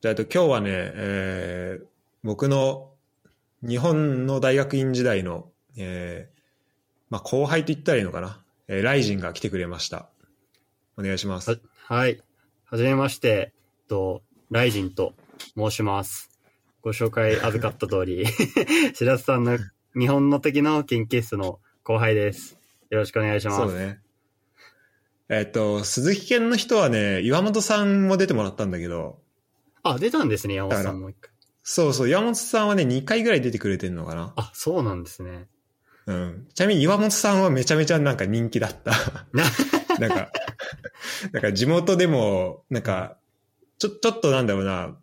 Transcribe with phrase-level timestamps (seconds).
[0.00, 1.86] じゃあ、えっと今日はね、えー
[2.24, 2.90] 僕の
[3.62, 6.40] 日本の大学院時代の、えー
[7.10, 10.08] まあ、後輩と言ったらいいのかな、えーライジンが来てくれました。
[10.96, 11.50] お願いします。
[11.50, 11.56] は
[11.86, 12.20] はい。
[12.64, 13.52] はじめまして、
[13.88, 15.14] と、ライジンと
[15.56, 16.28] 申します。
[16.82, 18.26] ご紹介預かった通り、
[18.94, 19.58] 白洲さんの
[19.98, 22.58] 日本の時の研究室の後輩です。
[22.90, 23.58] よろしくお願いします。
[23.58, 24.00] そうね。
[25.28, 29.20] えっと、鈴木県の人はね、岩本さんも出てもらったんだけど、
[29.90, 31.30] あ、出たんですね、山本さんもう一回。
[31.62, 34.32] そうそう、岩本さんはね、2回ぐらい出てくれてんのかな。
[34.36, 35.48] あ、そうなんですね。
[36.06, 36.48] うん。
[36.54, 38.92] ちなみに岩本さんはめちゃめちゃなんか人気だった。
[39.32, 39.44] な
[40.00, 40.32] なんか、
[41.32, 43.18] なんか地元でも、なんか、
[43.78, 44.96] ちょ、ちょっとなんだろうな、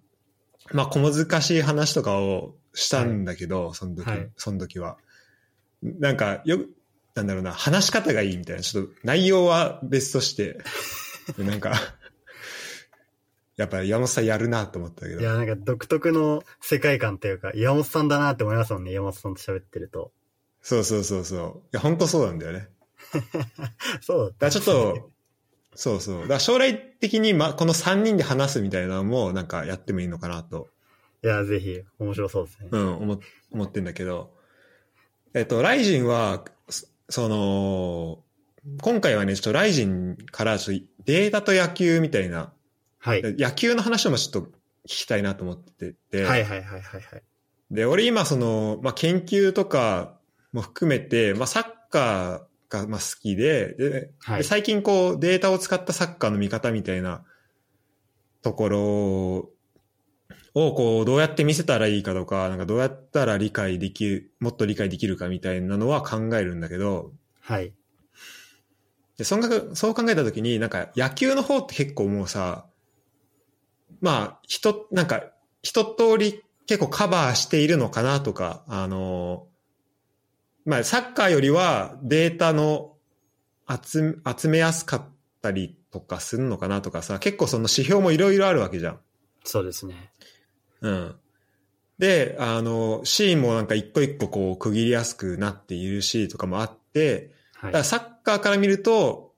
[0.71, 4.97] まあ小難しい話とかをしたんだけど、その時、はいその時は。
[5.83, 6.59] なんか、よ、
[7.13, 10.57] なんだろうな、話し方がいいみたいな、ちょっと内容は別として、
[11.37, 11.73] なんか、
[13.57, 15.21] やっぱ山本さんやるなと思ったけど。
[15.21, 20.11] いや、なんか独特の世界観というか、山本さんだなって思いますもんね、山本さんと喋ってると。
[20.61, 21.57] そうそうそうそう。
[21.57, 22.69] いや、本当そうなんだよね。
[24.01, 25.11] そうだからちょっと、
[25.75, 26.21] そうそう。
[26.21, 30.69] だから将来的に、ま、この3人で話すみたいなのも、なんかやってもいいのかなと、
[31.23, 32.69] いや、ぜひ、面白そうですね。
[32.71, 33.19] うん、思、
[33.51, 34.31] 思ってんだけど、
[35.33, 38.23] えっと、ライジンは、そその、
[38.81, 42.53] 今回はね、ちょっとライジンからちょっとデータと野球みたいな、
[43.05, 43.21] はい。
[43.37, 44.53] 野球の話もちょっと聞
[44.87, 47.01] きたいなと思ってて、はいはいはいはいはい。
[47.69, 50.17] で、俺今その、まあ、研究とか
[50.53, 57.23] も含めて、まあ、サッカーがまあ好きで、で、はいで最近こうデータを使ったサッカーの見方みたいな
[58.41, 58.81] ところ
[60.55, 67.71] をこうどうやって見せたらいいかとか、なんかどうやったら理解できる、もっと理解できるかみたいなのは考えるんだけど、はい。
[69.19, 72.65] でそんなそう考えたときに、なんか野球の方って結構もうさ、
[74.01, 75.23] まあ、人、なんか、
[75.61, 79.47] 一通り結構カバーしているのかなとか、あの、
[80.65, 82.93] まあ、サッカーよりはデータの
[83.83, 85.03] 集め集めやすかっ
[85.41, 88.99] たりとかするのかなとかさ、結構その指標もいろいろあるわけじゃん。
[89.43, 90.11] そうですね。
[90.81, 91.15] うん。
[91.99, 97.83] で、あの、シーンもなんか一個一個こう区切りやすくなっているしとかもあって、はいだから。
[97.83, 99.33] サッカーから見ると、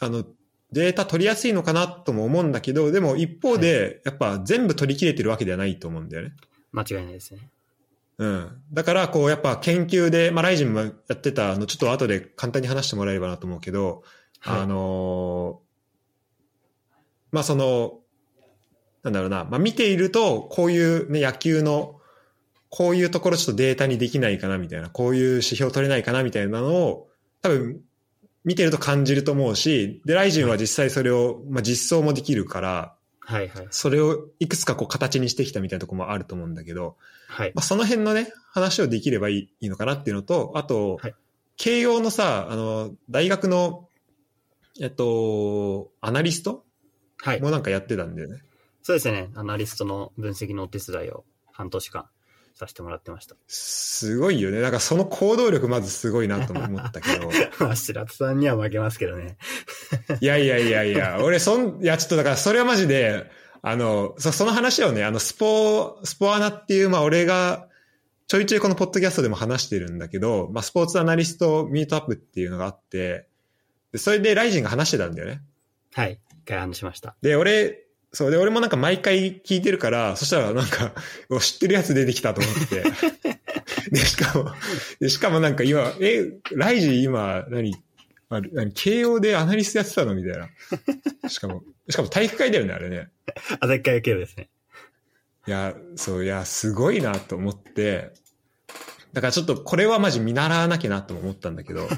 [0.00, 0.24] あの、
[0.72, 6.32] データ取りやすいのかなとも思うんだけど、でも一方で、やっぱ全部取り切れてるわけではないと思うんだよね。
[6.72, 7.48] 間違いないですね。
[8.18, 8.62] うん。
[8.72, 14.02] だから、こう、やっぱ研究で、まあ、ライジンもやってた、あの、ちょっと後で簡単に話してもらえればなと思うけど、
[14.40, 15.68] はいあのー
[17.30, 18.00] まあ、その、
[19.02, 22.00] なんだろうな、まあ、見ていると、こういうね、野球の、
[22.70, 27.08] こういうところちょっとデータにできないかなみたいな、こういう指標取れないかなみたいなのを、
[27.40, 27.80] 多分、
[28.44, 33.66] 見てると感じると思うし、で、ライジンは実際それを、まあ、実装もできるから、はいはい。
[33.70, 36.96] それをいくつかこう形にしてきたみたいなところもあると思うんだけど、
[37.28, 37.52] はい。
[37.54, 41.14] まあ、その辺のね、話をできればいいいいのかなっていうのと、あと、はい
[41.58, 43.88] 慶応のさ、あの、大学の、
[44.80, 46.64] えっと、アナリスト
[47.20, 47.40] はい。
[47.42, 48.38] もなんかやってたんだよね。
[48.82, 49.28] そうですね。
[49.34, 52.06] アナリストの分析のお手伝いを半年間
[52.58, 53.36] させてもらってました。
[53.46, 54.60] すごいよね。
[54.60, 57.30] なんかその行動力まずすごいなと思ったけど。
[57.64, 59.38] まあ、白津さんには負けますけどね。
[60.20, 63.30] いやいやいやいや、俺そん、いやちょっとだからそれはマジで、
[63.62, 67.68] あの、そその話をね、あの、スポ、スポアナっていう、まあ俺が、
[68.26, 73.28] ちょいちょいこのポッドキャストでも話してるんだけど、まあスポーツアナリストミートアップっていうのがあって、
[73.92, 75.40] でそれでライジンが話してたんだよね。
[75.94, 76.20] はい。
[76.42, 77.16] 一回話しました。
[77.22, 80.94] で、俺、そうで、俺もなんか毎回聞いてるから、そしたらなんか、
[81.28, 82.82] お知ってるやつ出てきたと思って。
[83.90, 84.52] で、しかも、
[85.00, 87.74] で、しかもなんか今、え、ライジ今、何、
[88.30, 90.48] あ何、慶応でアナリストやってたのみたいな。
[91.28, 93.10] しかも、しかも体育会だよね、あれね。
[93.60, 94.48] あ、絶回受けるですね。
[95.46, 98.12] いや、そう、いや、すごいなと思って、
[99.12, 101.88] だからちょっとこれはマジ見習わなきゃなとも思ったんだけど、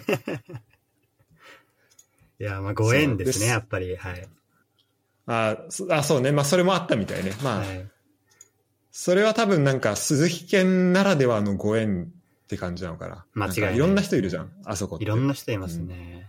[2.41, 3.97] いや、まあ、ご縁ですね、やっぱり。
[3.97, 4.29] はい。
[5.33, 7.33] あそあ、そうね、まあそれもあったみたいね。
[7.43, 7.89] まあ、はい。
[8.91, 12.13] それは多分なんか鈴木県ならではのご縁
[12.45, 13.25] って感じなのかな。
[13.35, 14.99] 間違いないいろんな人いるじゃん、あそこ。
[15.01, 16.29] いろんな人いますね。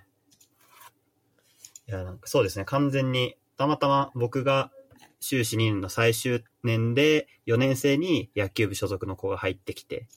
[1.88, 4.72] いや、なんかそうですね、完全に、たまたま僕が
[5.20, 10.08] 修士2年の最終年で、4年生に野球部所属の子が入ってきて、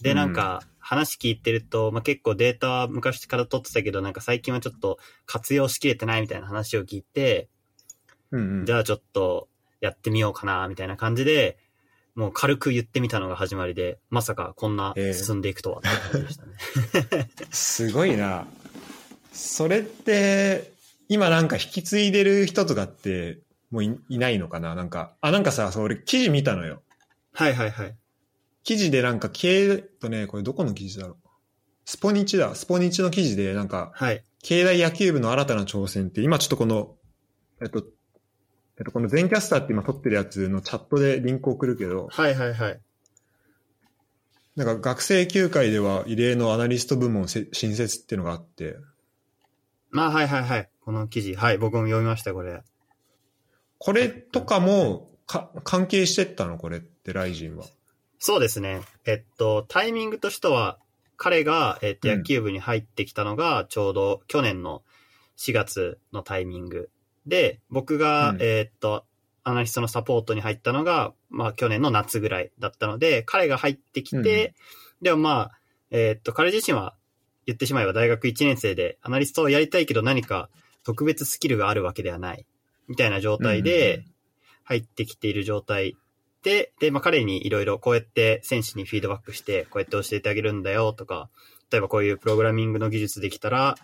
[0.00, 7.48] で、うんなんか、話聞いてると、まあ、結構データは昔から取ってたけど、なんか最近はちょっと活用しきれてないみたいな話を聞いて、
[8.32, 9.48] うんうんじゃあちょっと
[9.80, 11.58] やってみようかな、みたいな感じで、
[12.14, 15.88] もう軽く言ってみたのが始まりで、まさかこんなええ進んでいくとはね。
[17.50, 18.46] すごいな。
[19.32, 20.72] それって、
[21.08, 23.38] 今なんか引き継いでる人とかって
[23.70, 24.74] もういいないのかな？
[24.74, 26.82] なんか、あ、なんかさ、そう、俺記事見たのよ。
[27.32, 27.96] はいはいはい。
[28.64, 31.28] 記事でなんか、経営とね、これどこの記事だろう？
[31.84, 32.54] スポニチだ。
[32.54, 34.24] スポニチの記事で、なんか、はい。
[34.42, 36.96] 経大野球部の新たな挑戦って、今ちょっとこの、
[37.62, 37.84] えっと、
[38.78, 42.80] えっと、この全キャスターって今撮ってるやつのチャットでリンク送るけど、はいはいはい。
[44.54, 48.76] なんか学生球界では異例のアナリスト部門せ新設っていうのがあって、
[49.90, 50.68] まあはいはいはい。
[50.84, 51.34] この記事。
[51.34, 52.62] はい、僕も読みました、これ。
[53.78, 57.64] これとかもか関係してったのこれって、ライジンは。
[58.18, 58.80] そうですね。
[59.06, 60.78] えっと、タイミングとしては、
[61.16, 64.82] 彼が、えっと、うん野球部に入ってきたのが、ちょうど去年の
[65.36, 66.90] 4月のタイミング
[67.28, 68.38] で、僕が、うん。
[68.40, 69.04] えっと、
[69.44, 74.54] アナリストのサポートに入ったのが、まあ去年の夏ぐらいだったので、彼が入ってきて、
[75.00, 75.58] でもまあ、
[75.90, 76.94] えっと、彼自身は
[77.46, 80.50] 言ってしまえば大学1年生で、アナリストをやりたいけど何か
[80.84, 82.46] 特別スキルがあるわけではない、
[82.88, 84.04] みたいな状態で
[84.64, 85.96] 入ってきている状態
[86.42, 91.30] で、で、まあ彼にいろいろこうやって選手にフィードバックして、こうやって教えてあげるんだよとか、
[91.70, 93.76] 例えばこういうプログラミングの技術できたら、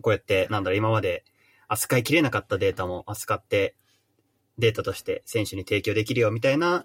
[0.00, 1.24] こうやって、なんだろう、今まで
[1.68, 3.74] 扱いきれなかったデータも扱って、
[4.58, 6.84] データとして選手に提供できるよみたいな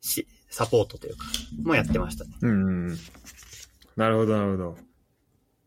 [0.00, 1.26] しサポートというか、
[1.62, 2.30] もやってましたね。
[2.42, 2.88] うん。
[3.96, 4.76] なるほど、なるほど。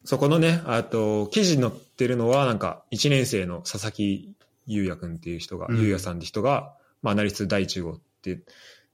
[0.05, 4.35] そこのね、あと、記事に載ってるのは、なんか、1年生の佐々木
[4.65, 8.39] 優也くんっていう人が、うん優也さんって人が、まあ、アナリスト第1号って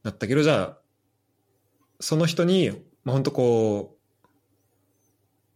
[0.01, 0.77] なったけど、じゃあ、
[1.99, 2.71] その人に、
[3.03, 3.97] まあ、本当こ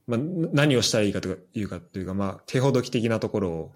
[0.07, 0.19] う、まあ、
[0.53, 3.71] 何をしたらいいかというか、というか、まあ、手ほどき的なところを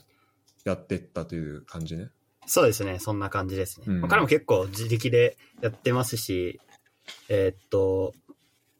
[0.65, 2.09] やってったという感じね。
[2.45, 3.85] そうですね、そんな感じですね。
[3.87, 6.59] うんまあ彼も結構自力でやってますし、
[7.29, 8.13] えーっと、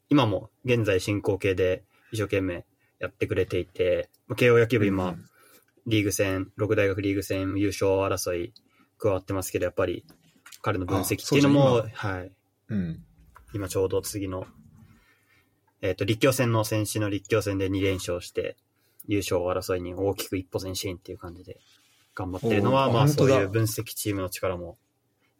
[0.08, 2.64] 今も現在進行形で一生懸命
[2.98, 5.24] やってくれていて、まあ慶応野球部今、うん
[5.86, 8.54] リーグ戦、六大学リーグ戦優勝争い
[8.98, 10.04] 加わってますけど、やっぱり
[10.60, 12.32] 彼の分析っていうのも、あはい、
[12.68, 13.04] うん。
[13.52, 14.46] 今ちょうど次の、
[15.80, 18.56] えっ、と、立教戦の選手の立教戦で2連勝して、
[19.06, 21.58] 優勝争いに大きく一歩前進っていう感じで
[22.14, 24.78] 頑張ってるのは、まあそういう分析チームの力も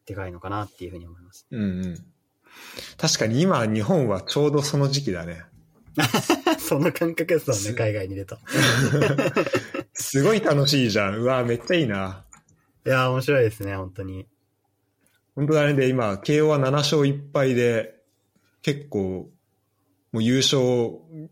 [0.06, 1.46] でかいのかなっていうふうに思います。
[1.50, 2.04] うんうん。
[2.96, 5.42] 確かに今、日本はちょうどその時期だね。
[6.58, 8.36] その感覚ですもんね、す海外に出た。
[8.36, 8.38] い
[9.92, 11.16] すごい楽しいじゃん。
[11.16, 12.24] うわ、めっちゃいいな。
[12.84, 14.26] やー、面白いですね、本当に。
[15.34, 15.74] 本当だね。
[15.74, 18.02] で、今、慶応は7勝1敗で、
[18.62, 19.30] 結構、
[20.12, 20.60] もう優勝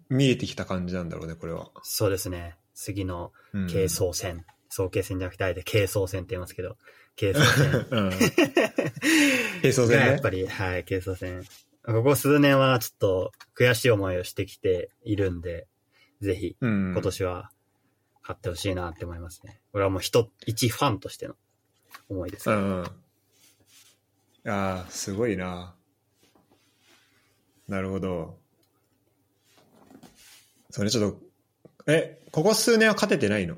[0.09, 1.71] 見えてきた感じなんだろうね、これは。
[1.83, 2.57] そうですね。
[2.75, 6.77] 次のうん軽装戦、早慶戦じゃなくて、あえて軽装戦って言いますけど、
[7.19, 7.87] 軽装戦。
[7.93, 8.11] うん。
[9.61, 10.31] 軽装戦やっぱ。
[10.31, 11.45] り、はい、軽装戦。
[11.85, 15.67] ここ数年はちょっと悔しい思いをしてきているんで、
[16.21, 16.93] ぜひうん。
[16.93, 17.51] 今年は
[18.23, 19.61] 勝ってほしいなって思いますね。
[19.73, 21.37] これはもう人、一ファンとしての
[22.09, 22.49] 思いです。
[22.49, 22.85] うんうん。
[24.51, 25.75] ああ、すごいな。
[27.69, 28.40] なるほど。
[30.71, 31.21] それちょっと、
[31.87, 33.57] え、ここ数年は勝ててないの？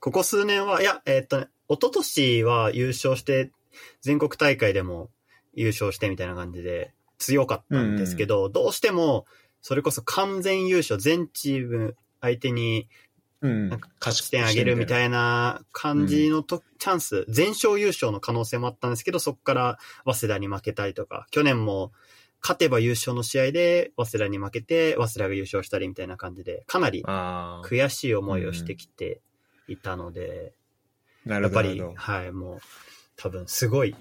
[0.00, 3.50] ここ数年は、いや、えーっとね、一昨年は優勝して、
[4.02, 5.10] 全国大会でも
[5.54, 9.26] 優勝してみたいな感じで強かったんですけど、どうしても、
[9.62, 12.88] それこそ完全優勝、全チーム相手に
[13.42, 13.68] うん。
[13.68, 21.92] なんか勝勝ち点上げるみたいな感じのと、チャンス、全勝優勝の可能性もあったんですけど、そこから早稲田に負けたりとか、去年も
[22.46, 27.66] 勝てば優勝の試合で早稲田に負けて、早稲田が優勝したりみたいな感じで、かなりああ。
[27.66, 29.20] 悔しい思いをしてきて
[29.66, 30.54] いたので、
[31.24, 31.82] なやっぱり。
[31.96, 32.58] はい、もう、
[33.16, 33.96] 多分すごい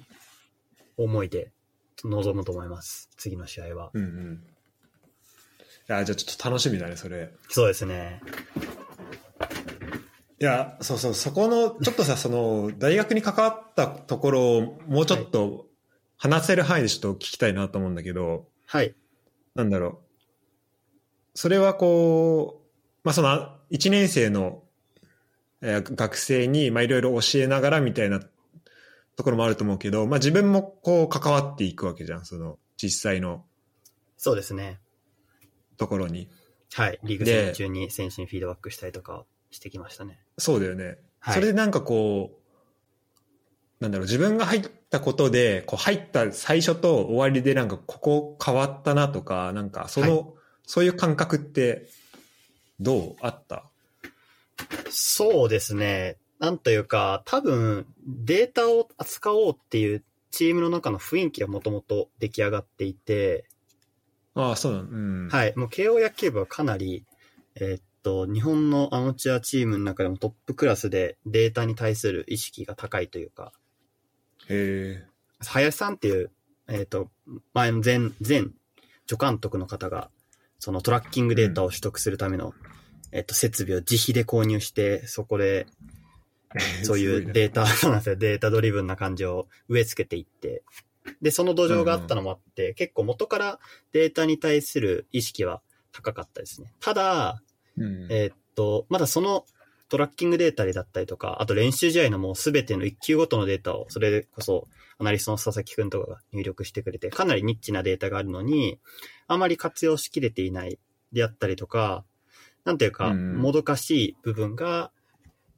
[0.95, 1.53] 思いで
[2.03, 3.89] 臨むと思います、次の試合は。
[3.95, 4.43] うんうん。
[5.89, 7.31] いや、じゃあちょっと楽しみだね、それ。
[7.49, 8.21] そうですね。
[10.39, 15.65] いや、そうそう、そこの、ちょっとさ、その、大学に関わったところを、もうちょっと、
[16.17, 18.95] 話せる範囲でちょっと聞きたいなと思うんだけど、はい。
[19.55, 19.97] なんだろう。
[21.33, 24.63] それはこう、まあその、1年生の、
[25.61, 28.19] えー学生に、まあいろいろ教えながらみたいな
[29.15, 33.45] ところもあると思うけど、まあ自分もこう関わっていくわけじゃん、その、実際の
[34.17, 34.79] そうですね。
[35.77, 36.29] ところに。
[36.73, 36.99] はい。
[37.03, 40.19] リーグで戦中に選手にフィードバックしたりとかしてきましたね。
[40.37, 40.97] そうだよね。
[41.19, 42.39] はいそれでなんかこ
[43.79, 50.25] う、なんだろう、自分が入ったことで、こう入った最初と終わりでなんかここ変わったなとか、なんかその、は
[50.65, 51.87] そういう感覚って
[52.79, 53.63] どうあった？
[54.89, 56.17] そうですね。
[56.39, 63.45] なんというか、多分、データを扱おうっていうチームの中の雰囲気がもともと出来上がっていて、
[64.33, 64.89] ああ、そうなの。
[64.89, 65.29] うん。
[65.29, 65.53] はい。
[65.55, 67.05] もう慶応野球部はかなり、
[67.55, 73.53] えーっと、日本のアマチュアチームの中でもトップクラスでデータに対する意識が高いというか、
[74.49, 75.03] へえ。
[75.39, 76.31] 林さんっていう、
[76.67, 77.11] えっ、と、
[77.53, 78.45] 前の前、前
[79.07, 80.09] 助監督の方が、
[80.59, 82.53] そのトラッキングデータを取得するための、
[83.11, 85.67] えっ、と、設備を自費で購入して、そこで、
[86.83, 90.63] そういうデータ、 そうなんですよ、データドリブンな感じを植え付けていって、
[91.21, 93.59] で、その土壌があったのもあって、結構元から
[93.91, 95.61] データに対する意識は
[95.91, 96.73] 高かったですね。
[96.79, 97.41] ただ、
[97.77, 99.45] うんえーっと、まだその
[99.95, 108.77] トラッキングデータでだったりとか、あと練習試合のもうすべての1球ごとのデータを、それこそ、アナリストの佐々木くんとかが入力してくれて、かなりニッチなデータがあるのに、
[109.27, 110.79] あまり活用しきれていない
[111.13, 112.03] であったりとか、
[112.65, 114.91] なんていうか、うんもどかしい部分が、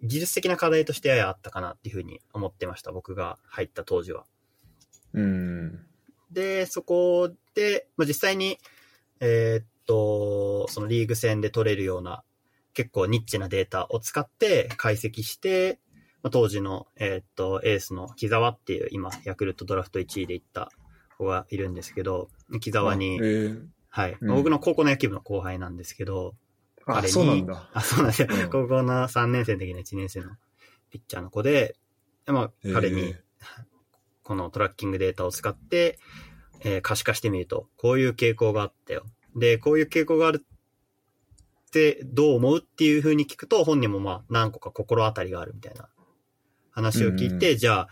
[0.04, 4.26] 技術的な課題としてややあったかなっていうふうに思ってました、僕が入った当時は。
[5.14, 5.80] うん。
[6.32, 8.60] で、そこで、まあ、実際に、
[9.20, 12.24] えーっと、そのリーグ戦で取れるような
[12.78, 15.80] 結構ニッチなデータを使って解析して、
[16.22, 20.70] まあ、当時の、えーっと、エースの木沢っていう今、ヤクルトドラフト1位で行った
[21.18, 22.30] 子がいるんですけど、
[22.62, 26.36] 木沢にえ、ーはい、うん僕の高校の野球部の後輩なんですけど、
[26.86, 27.68] あ、彼にそうなんだ。
[27.74, 28.28] あ、そうなんですよ。
[28.30, 30.36] うん高校の3年生の時の1年生の
[30.92, 31.78] ピッチャーの子で、
[32.28, 33.16] でまあ、彼にえー、
[34.22, 35.98] このトラッキングデータを使って、
[36.62, 39.04] えー可視化してみると、こういう傾向があったよ。
[39.36, 40.46] で、こういう傾向がある
[41.68, 45.90] ってどう思うっていう風に聞くと、本人もまあ何個か心当たりがあるみたいな
[46.72, 47.88] 話を聞いて、うんじゃあ、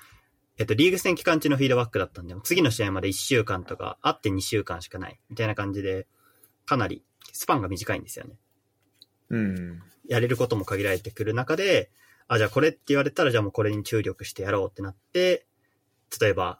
[0.57, 6.07] えっと、リーグ戦期間中のフィードバックだったんで、次の試合まで1週間とか、あって2週間しかない、みたいな感じで、
[6.65, 7.03] かなり
[7.33, 8.35] スパンが短いんですよね。
[9.29, 9.83] うん。
[10.07, 11.91] やれることも限られてくる中で、
[12.27, 15.45] あ、じゃあこれって言われたら、じゃあもうこれに注力してやろうってなって、
[16.21, 16.59] 例えば、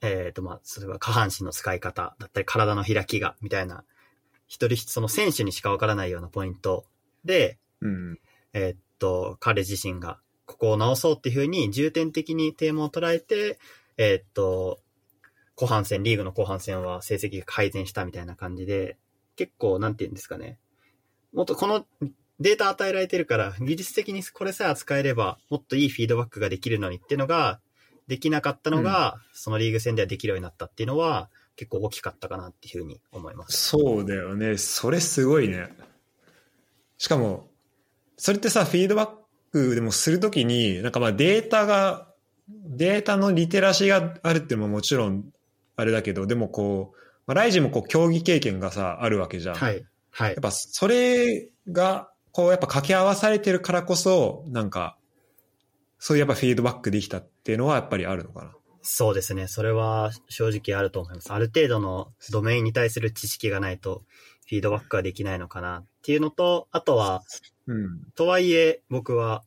[0.00, 3.84] えっ、と、まあ、それは下半身の使い方だったり、体の開きが、みたいな、
[4.52, 6.84] 一人一その選手にしかわからないようなポイント
[7.24, 8.18] で、うん。
[8.52, 13.58] えーっと、彼自身が、ここを直そうっていうふうに重点的にテーマを捉えて、
[13.96, 14.78] えーっと、
[15.54, 18.98] 後半戦、リーグの後半戦は成績が改善したみたいな感じで、
[19.36, 20.58] 結構、なんて言うんですかね。
[21.32, 21.86] もっとこの
[22.38, 27.62] データ与えられてるから、技術的にこれさえ扱えれば、もっといいフィードバックができるのにっていうのが、
[28.06, 31.30] できなかったのが、そのリーグ戦ではできるようになったっていうのは、
[31.62, 33.68] 結構大きかったかなっていうふうに思います。
[33.68, 34.56] そうだよね。
[34.56, 35.68] それすごいね。
[36.98, 37.50] しかも、
[38.16, 39.10] それってさ、フィードバッ
[39.52, 42.08] クでもするときに、なんかまあデータが、
[42.48, 45.24] データのリテラシーがあるっていうのももちろん
[45.76, 49.54] あれだけど、でもこう、まあ、ライジンもこう競技経験がさ、あるわけじゃん。
[49.54, 49.86] はい。
[50.10, 50.42] はいやっ。
[50.42, 54.96] ぱそれが、こうやっぱ掛け合わされてるからこそ、なんか、
[56.00, 58.52] そういうやっぱフィードバックできたっていうのはやっぱりあるのかな。
[58.82, 59.46] そうですね。
[59.46, 61.32] それは正直あると思います。
[61.32, 64.02] ある程度のドメインに対する知識がないと、
[64.48, 67.22] フィードバックはできないのかなっていうのと、あとは、
[67.66, 68.02] うん。
[68.14, 69.44] とはいえ、僕は、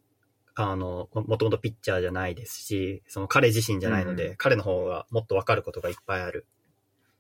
[0.56, 6.48] あの、ももともとピッチャーじゃないですし、その彼自身じゃないので、うん彼の方がもっとわかることがいっぱいある。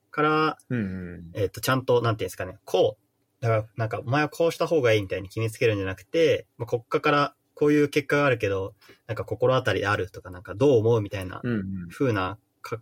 [0.10, 0.82] から、うんう
[1.18, 1.32] ん。
[1.34, 8.76] えっ、と、ちゃんと、なんていうんですかね、こう、だから、なんか、お前はこうした方がいいみたいに決めつけるんじゃなくて、まあ、国家からこういう結果があるけど、
[9.08, 11.90] なんか心当たりであるとか、なんかどう思うみたいなうんうん。
[11.90, 12.80] 風なか、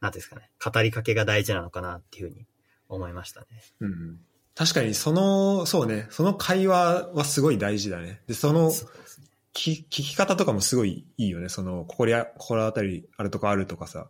[0.00, 2.46] なんですかね、語りかけが大事なのかなっていうふうに
[2.88, 3.46] 思いましたね。
[3.80, 4.20] うん
[4.54, 8.22] 確かにその、そうね、その会話はすごい大事だね。
[8.26, 11.48] で、そのそうですね聞聞き方とかもすごいいいよね。
[11.48, 14.08] その、ここにあ、心当たりあるとかあるとかさ。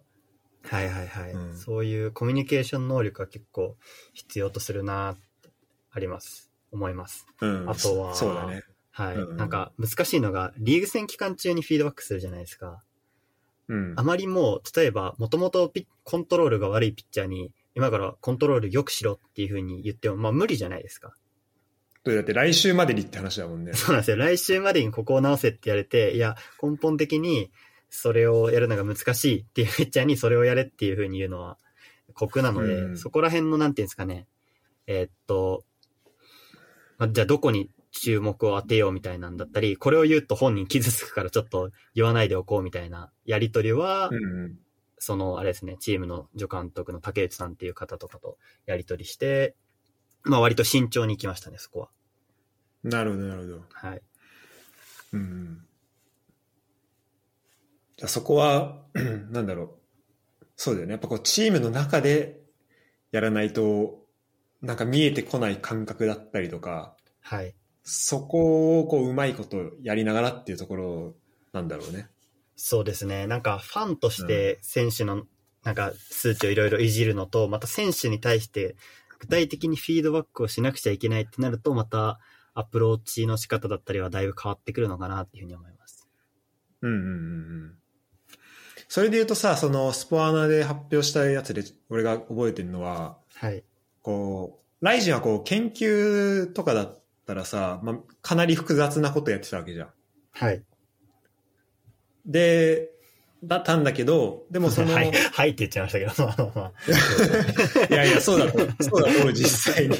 [0.62, 3.76] はいはいはい、うんそういうコミュニケーション能力は結構
[4.14, 5.16] 必要とするな
[5.90, 6.50] あります。
[6.72, 7.26] 思います。
[7.40, 7.70] うん。
[7.70, 8.62] あとはそうだね。
[8.98, 9.36] はい。
[9.36, 12.82] なんか難しいのが、リーグ戦期間中にフィードバックするじゃないですか。
[13.68, 14.02] うんあ。
[14.02, 21.14] まりもう、例えば、もともとコントロールが悪いピッチャーに、今からコントロール良くしろっていうふうに言っても、まあ無理じゃないですか。
[22.04, 23.72] だって来週までにって話だもんね。
[23.78, 24.16] そうなんですよ。
[24.16, 27.52] 来週までにここを直せって言われて、いや、根本的に
[27.90, 31.56] それをやるのが難しいっていうピッチャーにそれをやれっていうふうに言うのは
[32.14, 34.26] 酷なので、うんそこら辺のなんていうんですかね、
[34.88, 35.64] えーっと、
[36.98, 44.58] まあ、じゃあどこに注目を当てようみたいなんだったり、これを言うと本人傷つくからちょっと言わないでおこうみたいなやりとりは、うん
[44.98, 49.54] その、あれですね、チームの助監督の竹内さんっていう方とかとやりとりして、
[50.24, 51.88] まあ割と慎重に行きましたね、そこは。
[52.84, 52.90] うん。
[52.90, 53.64] なるほど、なるほど。
[53.72, 54.02] はい。
[55.12, 55.64] うん。
[57.96, 58.82] じゃあそこは、
[59.30, 59.78] なんだろ
[60.42, 60.46] う。
[60.56, 60.92] そうだよね。
[60.92, 62.40] やっぱこうチームの中で
[63.12, 64.04] やらないと、
[64.60, 67.54] なんか見えてこない感覚だったりとか、はい。
[67.90, 71.14] そこをこううまいことやりながらっていうところ
[71.54, 72.08] なんだろうね。
[72.54, 73.26] そうですね。
[73.26, 75.24] なんかファンとして選手の
[75.64, 78.76] なんか数値をいろいろいじるのと、また選手に対して
[79.18, 82.20] 具体的にフィードバックをしなくちゃいけないってなると、また
[82.52, 86.06] アプローチの仕方だったりはだいぶ変わってくるのかなっていうふうに思います。
[86.82, 87.10] うんうんうんう
[87.68, 87.74] ん。
[88.86, 93.64] それで言うとさ、そのスポアナで発表したやつで俺が覚えてるのは、はい。
[94.02, 96.92] こう、ライジンはこう研究とかだ
[97.28, 99.88] ったらさ、まあ、かなり複雑なことやってたわけじゃん。
[100.32, 100.62] はい。
[102.24, 102.90] で、
[103.44, 106.72] だったんだけど、でもその、 はい、いはいって言っちゃいましたけど、 まあまあま
[107.90, 107.94] あ。
[107.94, 109.96] やいや、そうだと、そうだと実際に。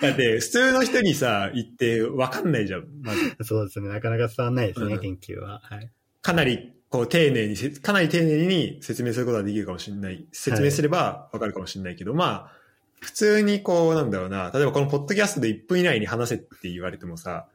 [0.00, 3.36] だって、普通の人にさ、言って分かんないじゃん、まず。
[3.42, 3.88] そうですね。
[3.88, 5.60] なかなか伝わんないですね、うん研究は。
[5.64, 5.90] はい。
[6.22, 10.26] かなり、こう、丁寧にせ、かなり丁寧に説明することができるかもしれない。
[10.30, 12.61] 説明すれば分かるかもしれないけど、まあ、
[13.02, 17.48] 普通にこう、なんだろうな、例えばこのポッドキャストで1分以内に話せって言われてもさ、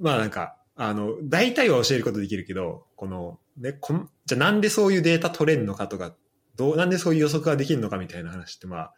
[0.00, 6.14] まあなんか、あの、大体は教えることできるけど、この、ね、こんじゃあなんでそういうデータ取れるのかとか、
[6.56, 8.94] どう、なんでそういう予測ができるのかみたいな話って、まあ、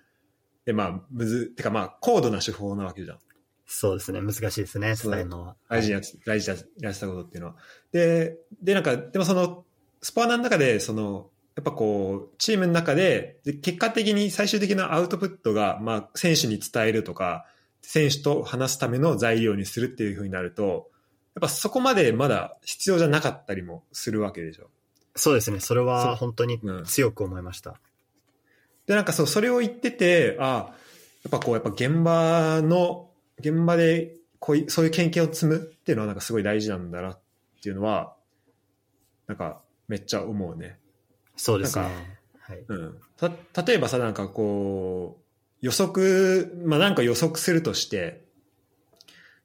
[0.65, 3.19] で、まあ、むず、てかまあ、高度な手法なわけじゃん。
[3.67, 4.21] そうですね。
[4.21, 5.57] 難しいですね、そう伝えるのは。
[5.69, 7.57] 大事なやつ、大事なやってたことっていうのは。
[7.93, 9.65] で、で、なんか、でもその、
[10.01, 17.47] スパーナーの中で、その、やっぱこう、チームの中で、で結果的に最終的なアウトプットが、まあ、選手に伝えるとか、
[17.83, 20.91] 選手と話すための材料にするっていう風になると、
[21.35, 24.69] やっぱそこまでまだ必要じゃなかったりもするわけでしょ。
[25.15, 25.61] そうですね。
[25.61, 27.81] それは本当にうん強く思いました。
[28.87, 30.75] で、なんかそう、それを言ってて、あ
[31.25, 37.21] やっぱこう、やっぱ現場の、現場でこういそういう経験を積むっていうのはなんかすごい大事なんだなっ
[37.63, 38.15] ていうのは、
[39.27, 40.79] なんかめっちゃ思うね。
[41.43, 41.85] そうですね。
[42.39, 42.65] はい。
[42.69, 43.01] うん。
[43.17, 45.23] た、例えばさ、なんかこう、
[45.61, 48.23] 予測、まあなんか予測するとして、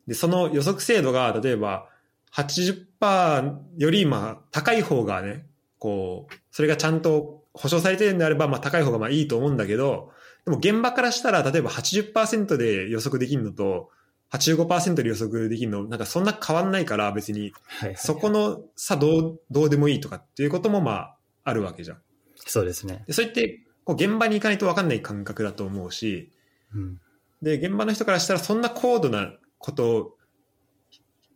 [0.06, 1.90] で、その予測精度が、例えば
[2.36, 5.48] 80%よりまあ高い方がね、
[5.80, 10.12] こう、それがちゃんと保証されてるんであれば、まあ高い方がまあいいと思うんだけど、
[10.46, 13.90] でも現場からしたら、例えば80%で予測できるのと、
[14.32, 17.54] 85%で予測できるの、なんかそんな変わんないから別に。
[17.96, 21.17] そこの差どう、どうでもいいとかっていうこともまあ
[21.48, 22.02] あるわけじゃん。
[22.36, 23.04] そうですね。
[23.08, 26.34] で、それって、こう現場に行かないと分かんない感覚だと思うし、
[26.76, 27.00] うん。
[27.42, 30.18] で、現場の人からしたらそんな高度なことを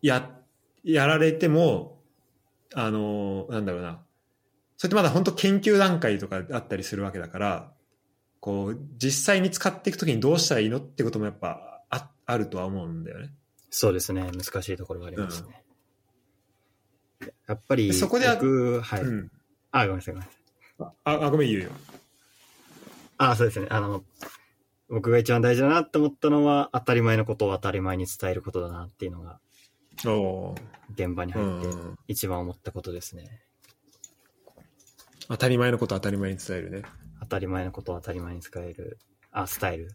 [0.02, 0.30] や、
[0.84, 2.04] やられても、
[2.74, 4.04] あの、なんだろうな。
[4.76, 7.71] それってまだ本当研究段階とかあったりするわけだから、
[8.41, 13.30] こう、実際に使っていくときにどうしたらいいのってこともやっぱああるとは思うんだよね。
[13.69, 14.30] そうですね。
[14.30, 15.63] 難しいところがありますね。
[17.47, 19.02] やっぱり、でそこで僕、はい。
[19.02, 19.32] うん。
[19.71, 20.41] あ、ごめんなさい、ごめんなさい。
[21.03, 21.69] あ、あごめん言うよ。
[23.17, 23.67] あ、そうですね。
[23.69, 24.03] あの、
[24.89, 29.39] 僕が一番大事だなって思ったのは、当たり前のことを当たり前に伝えることだなっていうのが、
[30.93, 31.97] 現場にう入ってん。
[32.07, 33.41] 一番思ったことですね。
[35.27, 36.81] 当たり前のこと当たり前に伝えるね。
[37.21, 38.97] 当たり前のことを当たり前に使える、
[39.31, 39.89] あ、スタイル、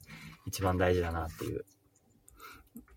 [0.47, 1.65] 一番大事だなっていう。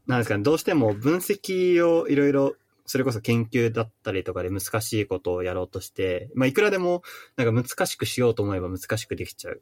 [0.08, 2.56] なんですかね、どうしても分析をいろいろ、
[2.90, 7.04] それこそ研究だったりとかで難しいことをやろうとして、まあ、いくらでも、
[7.36, 9.62] なんか難しくしようと思えば難しくできちゃう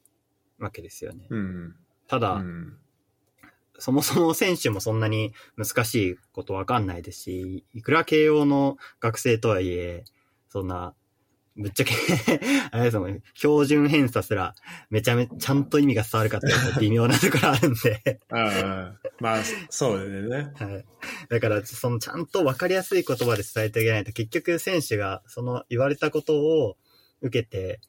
[0.60, 1.28] わけですよね。
[1.30, 1.76] うん。
[2.08, 2.78] ただ、うん。
[3.80, 10.06] そもそも選手もそんなに難しいことわかんないですし、いくら慶応の学生とはいえ、
[10.48, 10.96] そんな、
[11.58, 11.94] ぶっちゃけ
[12.72, 14.54] あれですもん、標準偏差すら、
[14.90, 18.20] めちゃめちゃんと意味が伝わるかっていうと微妙なところあるんで、
[19.20, 20.52] まあ、そうだよね。
[20.56, 20.86] はい。
[21.30, 26.78] だから、そのちゃんとわかりやすい言葉で伝えてあげないと、結局選手がその言われたことを
[27.22, 27.80] 受けて、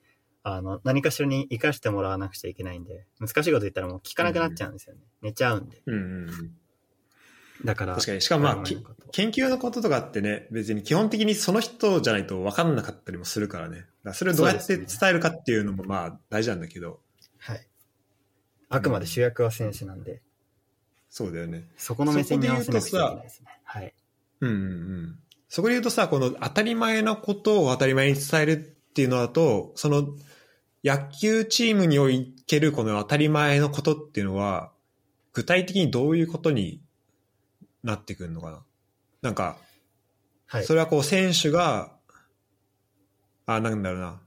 [0.43, 5.03] あの、何かしらに活かしてもらわなくちゃいけないんで、難しいこと言ったらもう聞かなくなっちゃうんですよね。
[5.21, 5.83] 寝ちゃうんで。
[5.85, 6.57] うんうんうん。
[7.65, 8.21] だから、確かに。
[8.21, 8.65] しかもまあ、
[9.13, 13.87] 研究のこととかってね、別に基本的にその人じゃないと分かんなかったりもするからね。
[14.05, 17.01] らそれをどうやって伝えるかっていうのもまあ大事なんだけど、
[17.39, 17.67] はい。
[18.69, 20.21] あくまで主役は選手なんで、
[21.11, 21.69] そうだよね。
[21.77, 23.47] そこの目線に合わせなくちゃいけないですね。
[23.65, 23.95] はい。
[24.41, 25.19] うんうんうん。
[25.49, 28.57] そこで言うとさ、この当たり前のことを当たり前に伝えるっ
[28.93, 30.09] ていうのだと、その
[30.85, 32.09] 野球チームにお
[32.47, 34.73] けるこの当たり前のことっていうのは、
[35.33, 36.83] 具体的にどういうことに
[37.89, 38.63] なってくるのかな？
[39.23, 39.57] なんか、
[40.47, 40.65] はい。
[40.65, 41.97] それはこう選手が、
[43.47, 44.21] あ、なんだろうな。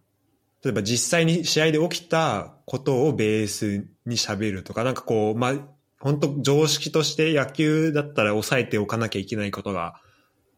[0.63, 5.54] 例えば実際に試合で起きたことをベースに喋るとか、なんかこう、まあ、
[6.00, 10.02] 本当常識として野球だったら抑えておかなきゃいけないことが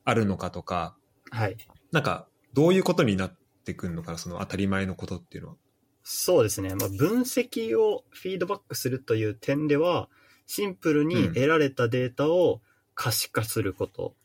[0.06, 0.96] あるのかとか、
[1.30, 1.58] はい。
[1.92, 5.56] なんかどういうことになってくるのかな、その当たり前のことっていうのは。
[6.04, 6.76] そうですね。
[6.76, 10.10] まあ、分析をフィードバックするという点では、
[10.48, 12.62] シンプルに得られたデータを
[12.96, 14.16] 可視化すること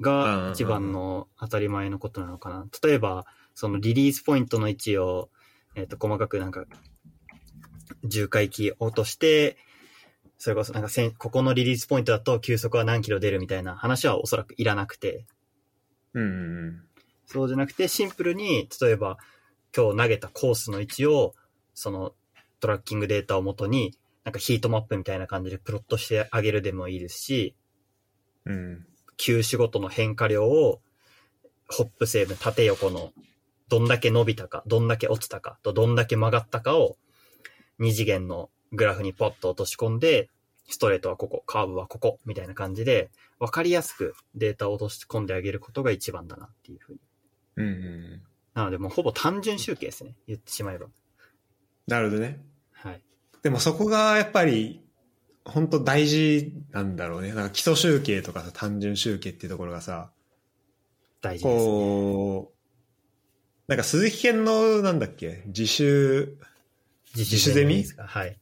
[0.00, 2.66] が一番の当たり前のことなのかな。
[2.82, 5.30] 例えば、そのリリースポイントの位置を、
[5.74, 6.64] えっ、と、細かくなんか、
[8.04, 9.56] 重回帰落として、
[10.38, 15.24] それこそなんかせん、ここのリリースポイントだと球速は何キロ出るみたいな話はおそらくいらなくて、
[16.14, 16.26] うんう
[16.70, 16.82] ん
[17.26, 19.16] そうじゃなくてシンプルに、例えば
[19.74, 21.34] 今日投げたコースの位置を、
[21.74, 22.12] その
[22.60, 27.54] トラッキングデータをもとに、なんかヒートマップみたいな感じでプロットしてあげるでもいいですし、
[28.46, 28.54] うん。
[28.54, 28.86] うん。
[29.16, 30.80] 球種ごとの変化量を、
[31.68, 33.12] ホップ成分、縦横の、
[33.68, 36.96] どんだけ伸びたか、どんだけ落ちたか、とどんだけ曲がったかを、
[37.78, 40.28] 二次元のグラフにポッと落とし込んで、
[40.68, 46.98] ストレートはここ、カーブはここ、みたいな感じで、わかりやすくデータを落とし込んであげることが一番だなっていうふうに。
[47.56, 48.22] うんうん。
[48.54, 50.14] なのでもうほぼ単純集計ですね。
[50.26, 50.86] 言ってしまえば。
[51.86, 52.40] なるほどね。
[52.72, 53.02] はい。
[53.42, 54.84] でもそこがやっぱり、
[55.44, 57.32] 本当大事なんだろうね。
[57.34, 60.10] なんか基礎集計とかさ、単純集計っていうところがさ、
[61.20, 61.72] 大事です、ね。
[61.72, 66.38] こう、なんか鈴木健のなんだっけ、自習
[67.16, 68.38] 自主ゼミですかはい。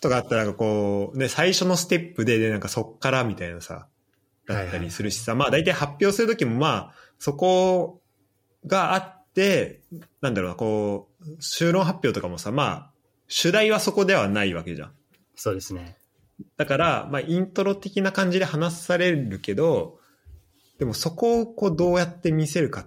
[0.00, 3.86] とかあったらこう、ね、最初のステップで、でなんかそっからみたいなさ、
[4.46, 8.02] だったりするしさ、まあ大体発表するときもまあ、そこ
[8.66, 9.80] があって、
[10.20, 12.90] なんだろうな、こう、修論発表とかもさ、まあ、
[13.28, 14.92] 主題はそこではないわけじゃん。
[15.36, 15.96] そうですね。
[16.56, 19.98] だから、まあ、イントロ的な感じで話されるけど、
[20.78, 22.86] でもそこをこうどうやって見せるかっ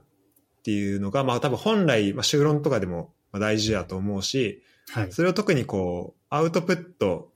[0.63, 5.11] ていうのが、まあ多分本来、まあ、修論とかでもまあ大事だと思うし、はい。
[5.11, 7.31] それを特にこう、アウトプット、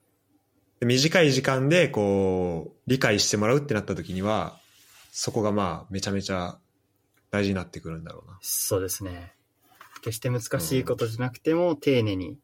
[0.82, 4.60] 短い時間でこう、理解してもらうってなった時には、
[5.12, 6.58] そこがまあ、めちゃめちゃ
[7.30, 8.38] 大事になってくるんだろうな。
[8.42, 9.34] そうですね。
[10.02, 12.38] 決して難しいことじゃなくても、丁寧に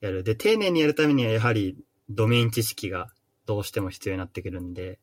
[0.00, 0.22] やる。
[0.22, 1.76] で、丁寧にやるためには、やはり、
[2.08, 3.08] ドメイン知識が
[3.46, 4.98] どうしても必要になってくるんで、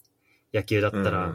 [0.53, 1.33] 野球だったら、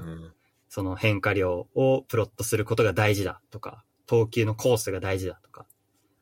[0.68, 5.66] その変化量をプロットすることが大事だとか、投球のコースが大事だとか、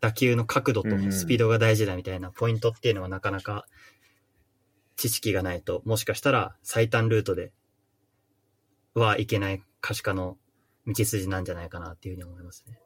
[0.00, 3.66] 打球の角度とスピードが大事だみたいなポイントっていうのはなかなか
[4.96, 7.52] 知識がないと、もしかしたら最短ルートで
[8.94, 10.36] はいけない可視化の
[10.86, 12.78] 道筋なんじゃないかなっていうふうに思いますね。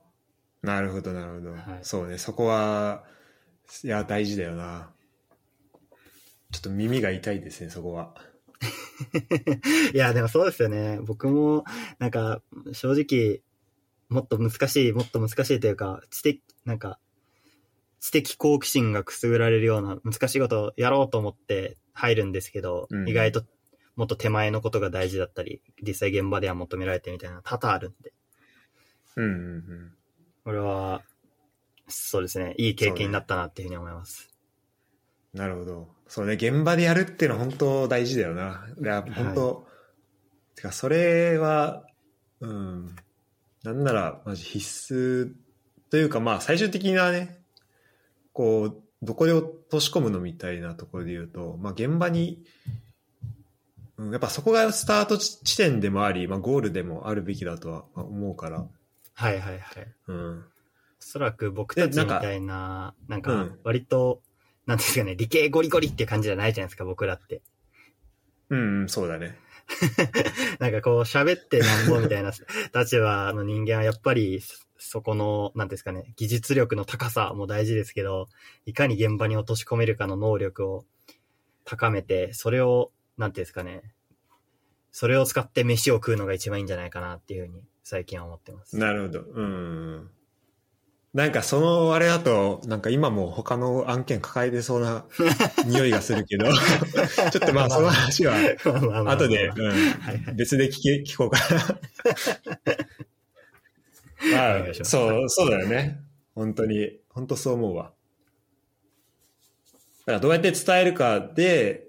[0.63, 1.53] なるほど、なるほど。
[1.53, 3.05] はいそうね、そこは、
[3.85, 4.91] いや、大事だよな。
[6.53, 8.15] ちょっと耳が痛いですね、そこは。
[9.95, 10.99] いや、でもそうですよね。
[11.03, 11.65] 僕も、
[11.99, 13.43] なんか、正直、
[14.09, 16.99] もっと難しい、もっと難しいというか、知的、なんか、
[18.01, 23.45] 知的好奇心がくすぐられるような難しいことをやろうと思って入るんですけど、うん意外と
[23.97, 28.13] もっと手前のことが大事だったり、実際現場では求められてみたいな多々あるんで、
[29.17, 29.93] うんうんうん。
[30.45, 31.03] これは、
[31.89, 34.38] そうですね、いい経験になったなっていうふうに思います。
[35.35, 35.89] なるほど。
[36.07, 38.67] そうね、現場でやるっていうのは本当大事だよな。
[38.81, 39.67] いや、本当、
[40.55, 41.85] てか、それは、
[42.41, 42.97] うん、
[43.63, 45.33] なんなら、マジ必須
[45.91, 47.41] というか、まあ、最終的なね、
[48.33, 52.43] こう、どこで落とし込むのみたいなところで言うと、まあ、現場に、
[53.97, 58.67] うん、やっぱそこがスタート地点でもあり、まあ、ゴールでもあるべきだとはまあ思うから、
[59.15, 59.87] はいはいはい。
[60.07, 60.39] うん。
[60.39, 60.45] お
[61.01, 64.23] そらく僕たちみたいな、なんん、割と、
[64.69, 67.41] なんですかね、理系ゴリゴリっていう感じじゃないじゃないですか、僕らって。
[68.51, 69.39] うん、うん、そうだね。
[70.61, 72.33] なんかこう喋ってなんぼみたいな
[72.75, 74.43] 立場の人間はやっぱり
[74.77, 78.29] そこの、なんですかね、技術力の高さも大事ですけど、
[78.67, 80.85] いかに現場に落とし込めるかの能力を
[81.65, 83.95] 高めて、それを、なんていうんですかね、
[84.93, 88.77] それを使って飯を食うのが一番いいんじゃないかなっていうふうに最近は思ってます。
[88.77, 89.21] なるほど。
[89.21, 90.11] うん。
[91.19, 95.05] なんかそのあれだと、なんか今も他の案件抱えてそうな
[95.67, 98.37] 匂いがするけど、 ちょっとまあその話は
[99.05, 99.51] 後で、
[100.37, 101.81] 別で聞け聞こうかな。
[104.63, 105.99] まあ、そう、そうだよね。
[106.37, 107.83] 本当に、本当そう思うわ。
[107.87, 107.91] だ
[110.05, 111.89] からどうやって伝えるかで、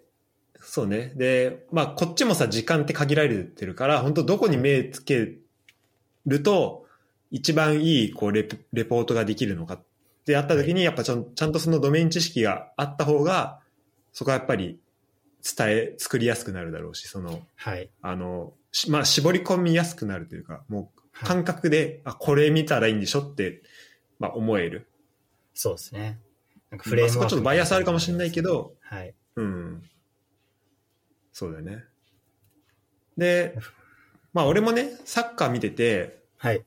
[0.59, 1.13] そうね。
[1.15, 5.33] で、まあこっちもさ、時間って限られてるから、本当どこに目つけ
[6.25, 6.88] ると、
[7.31, 9.83] 一番いいこうレポレポートができるのかっ
[10.25, 13.59] てやった時に、やっぱちゃんちゃんとそのドメイン知識があった方が、
[14.13, 14.79] そこはやっぱり
[15.43, 17.89] 伝え、作りやすくなるだろうし、その、はい。
[18.01, 23.61] あの、しまあ、絞り込みやすくなるというか、もうはい感覚で、あ、これ見たらいいんでしょって、
[24.19, 24.87] まあ、思える。
[25.53, 26.19] そうですね。
[26.69, 28.49] なんかまあ、そこはちょっとバイアスあるかもしれないけど。
[28.49, 29.13] ど、はい。
[29.35, 29.83] うん。
[31.33, 31.83] そうだよね。
[33.17, 33.57] で、
[34.33, 36.63] まあ、俺もね、サッカー見てて、はい。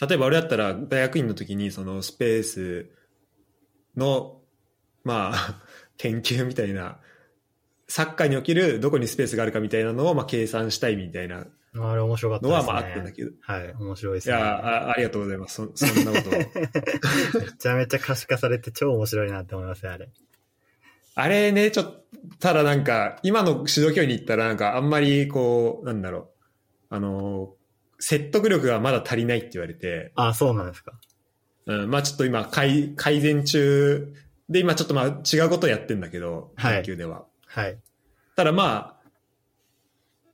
[0.00, 2.90] 例えば俺だったら大学院の時にそのスペース
[3.96, 4.40] の、
[5.04, 5.62] まあ、
[5.96, 7.00] 研究みたいな、
[7.88, 11.46] サッカーにおけるどこにスペースがあるかみたいなのをまあ計算したいみたいな
[11.78, 12.62] あれ面白かったですね。
[12.62, 13.74] のはまああったんだけど、はい。
[13.78, 14.38] 面白いですいね。
[14.38, 15.54] やあ、ありがとうございます。
[15.56, 16.38] そそんなことを。
[17.42, 20.08] めちゃめちゃ可視化されて超面白いなって思いますよ、あれ。
[21.14, 22.04] あれね、ちょっと、
[22.40, 27.55] ただなんか、今の指導教員に行ったらなんかあんまりこう、なんだろう、あの、
[27.98, 30.92] 説得力がまだ足りないって言われて、あ、そうなんですか。
[31.66, 34.14] うん、まあちょっと今改、改善中
[34.48, 37.24] で、今ちょっとまあ違うことをやってんだけど、はい野球では。
[37.46, 37.78] はい。
[38.36, 38.96] ただまあ、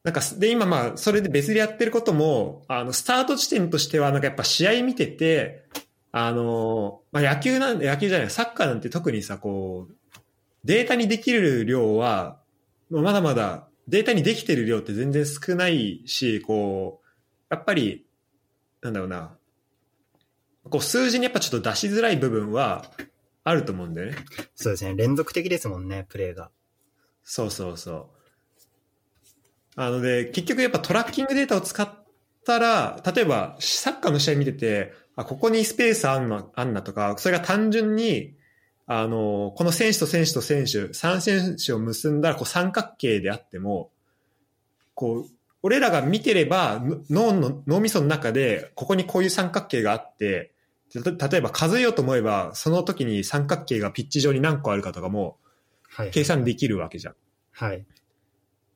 [0.05, 5.64] なんか、で、今まあ、それで別でやってることも、あの、スタート地点としては、なんかやっぱ試合見てて、
[6.11, 9.94] あの、まあ野球なん野球じゃない、サッカーなんて特にさ、こう、
[10.64, 12.40] データにできる量は、
[12.90, 17.02] まだまだ、データにできてる量って全然少ないし、こう、
[17.53, 18.07] やっぱり、
[18.81, 19.37] なんだろうな、
[20.71, 22.91] こう数字にやっぱちょっと出しづらい部分は
[23.45, 24.17] あると思うんだよね。
[24.55, 24.95] そうですね。
[24.95, 26.51] 連続的ですもんね、プレーが。
[27.23, 28.07] そうそうそう。
[29.77, 31.91] あので、結局やっぱトラッキングデータを使っ
[32.47, 38.35] たら、例えばサッカーの試合見てて、あ、ここにスペースあんな、あんなとか、それが単純に、
[38.87, 43.91] あの、この選手と選手と選手、3選手を結んだらこう三角形であっても、
[44.95, 50.53] こう、俺らが見てれば、の脳の、脳みその中で、ここにこういう三角形があって、
[51.16, 55.38] た例えば数えようと思えば、その時に三角形がピッチ上に何個あるかとかも
[55.94, 56.11] はい。
[56.11, 57.14] 計算できるわけじゃん。
[57.53, 57.85] はい。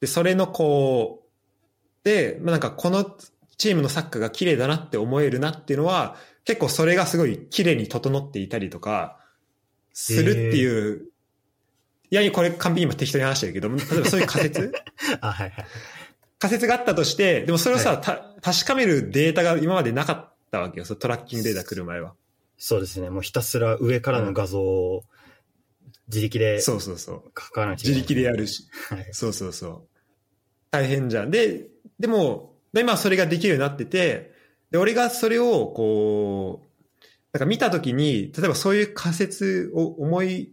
[0.00, 3.16] で、それのこう、で、まあ、なんかこの
[3.56, 9.18] チームのサッカーが綺麗だなって思えるなっていうのは、結構それがすごい綺麗に整っていたりとか、
[9.92, 11.06] するっていう、
[12.10, 14.72] いやいや、これ完璧に今適当に話してるけど、例えばそういう仮説？
[15.22, 15.66] あ、はいはい。
[16.48, 22.14] 仮説があったとして、でもそれをさ、はた確かめるデータが今までなかったわけよ、そのトラッキングデータ来る前は。
[22.58, 23.10] そうですね。
[23.10, 25.02] もうひたすら上からの画像を
[26.08, 27.30] 自力で書そうそうそう。
[27.32, 28.00] かなきゃいけない。
[28.00, 28.66] 自力でやるし。
[28.90, 29.08] はい。
[29.12, 29.82] そうそうそう。
[30.70, 31.30] 大変じゃん。
[31.30, 31.66] で、
[31.98, 34.32] でも、で今それができるようになってて、
[34.70, 36.66] で、俺がそれを、こう、
[37.32, 40.52] なんか見たときに、例えばそういう仮説を思い、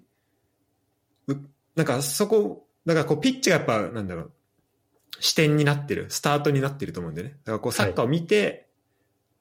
[1.28, 1.36] う
[1.76, 4.32] なんかそこ、だからこうピッチがやっぱ、なんだろう、
[5.20, 7.36] 視点になってる、スタートになってると思うんだよね。
[7.44, 8.68] だからこうサッカーを見て、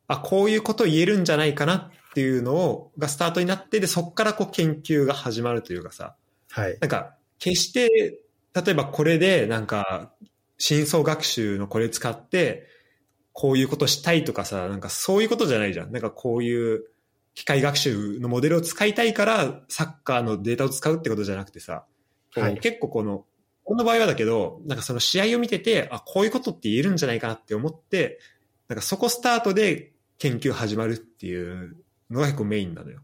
[0.09, 6.17] あ、こういうこと言えるんじゃないかなっていうのを、がスタートになって、で、そこからこう研究が始まるというかさ、
[6.51, 6.79] はい。
[6.81, 8.21] なんか、決して、
[8.55, 10.13] 例えばこれで、なんか、
[10.59, 12.69] 深層学習のこれ使って、
[13.33, 15.93] こういうことしたいとかさ、なんかそういうことじゃないじゃん。
[15.93, 16.85] なんかこういう
[17.35, 21.87] 機械学習のモデルを使いたいから、サッカーのデータを使うってことじゃなくてさ、
[22.35, 23.25] はい結構この、
[23.65, 28.19] この場合はだけど、なんかその試合を見てて、あ、こういうことって言えるんじゃないかなって思って、
[28.69, 31.77] なんかそこスタートで研究始まるっていう
[32.11, 33.01] のが結構メインなのよ。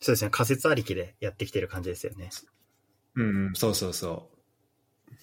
[0.00, 0.30] そうですね。
[0.30, 2.30] 仮説ありきでやってきてる感じですよね。
[3.14, 4.32] うん、うんそうそうそう。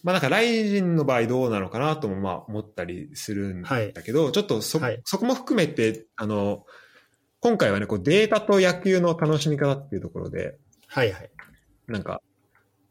[0.03, 6.65] まあなんか、ライジンの場合どうなのかなともまあ思ったりするんだけど、ちょっとそ、はいそこも含めて、あの、
[7.41, 11.29] 今回はね、こうデータと野球の楽しみ方っていうところで、はいはい。
[11.87, 12.21] なんか、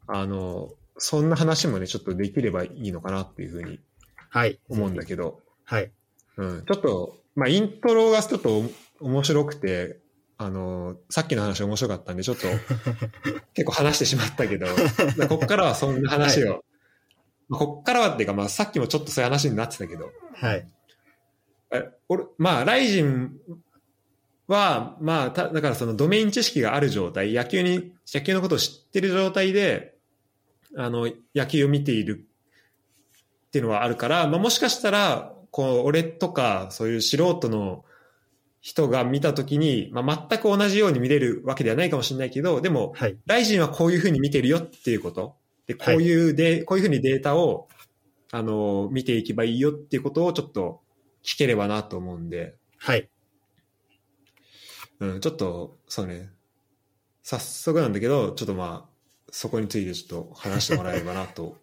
[0.07, 3.81] あの、そんな話もね、ちょっとできればいいのかなっていうふうに
[4.31, 4.59] はい。
[4.69, 5.91] 思うんだけど、はい。
[6.37, 8.63] うん、ちょっと、まあイントロがちょっと
[9.01, 9.99] 面白くて、
[10.37, 12.47] あの、さっきの話面白かったんで、ちょっと
[13.55, 14.67] 結構話してしまったけど、
[15.17, 16.65] まあこっからはそんな話を、
[17.49, 20.69] まあこっからはっていうか、まあさっきもちょっとそういう話になってたけど、はい。
[21.71, 23.39] え俺、まあ、ライジン
[24.47, 29.98] は、まあ、ただからそのドメイン知識がある状態、野球に、野球のことを知ってる状態で、
[30.79, 32.25] あの、野球を見ている
[33.49, 37.85] っていうのはあるから、まあもしかしたら、こう、俺とか、そういう素人の
[38.61, 43.19] 人が見たときに、まあ全く同じように見れるわけではないかもしれないけど、でも、はい。
[43.27, 45.37] ライジンはこういうふうに見てるよっていうこと。
[45.67, 47.69] で、こういうで、こういうふうにデータを、
[48.31, 50.81] あの、見ていけばいいよっていうことをちょっと
[51.25, 53.09] 聞ければなと思うんで、はい。
[55.01, 56.31] うん、ちょっと、そうね、
[57.25, 58.98] 早速なんだけど、ちょっとまあ、
[59.31, 61.57] そこについてちょっと話してもらえればなと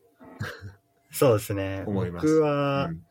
[1.12, 1.84] そうですね。
[1.88, 2.28] 思います。
[2.28, 3.06] 僕はうん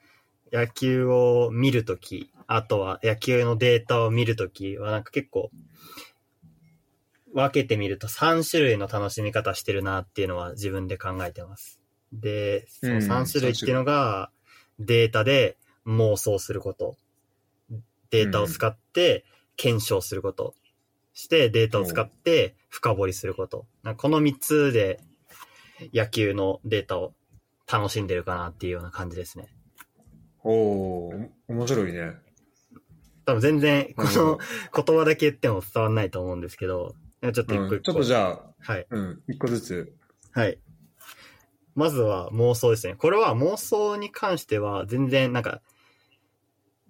[0.55, 5.51] 野球を見るとき、あとは野球のデータを見るときはなんか結構、
[7.33, 11.81] 分けてみると3種類の楽しみ方してるなっていうのは自分で考えてます。
[12.13, 14.31] で、そのうん3種類っていうのが、
[14.79, 16.97] データで妄想すること、
[18.11, 19.25] データを使って
[19.57, 20.55] 検証すること、
[21.15, 23.67] してデータを使って深掘りすること。
[23.97, 25.01] この3つで
[25.95, 27.15] 野球のデータを
[27.71, 29.49] 楽しんでるかなっていうような感じですね。
[30.43, 32.17] おー、面白いね。
[33.25, 34.39] 多分全然この
[34.75, 37.81] 言葉だけ言っても伝わんないと思うんですけど、ちょっと一個うん、一個。
[37.81, 38.87] ちょっとじゃあ、はい。
[38.91, 39.95] うん、一個ずつ。
[40.33, 40.59] はい。
[41.75, 42.95] まずは妄想ですね。
[42.97, 45.61] これは妄想に関しては全然なんか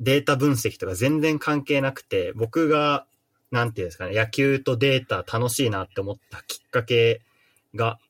[0.01, 3.07] データ分析とか全然関係なくて、僕が
[3.55, 7.23] なんていうんですかね、野球とデータ楽しいなって思ったきっかけ
[7.75, 8.01] が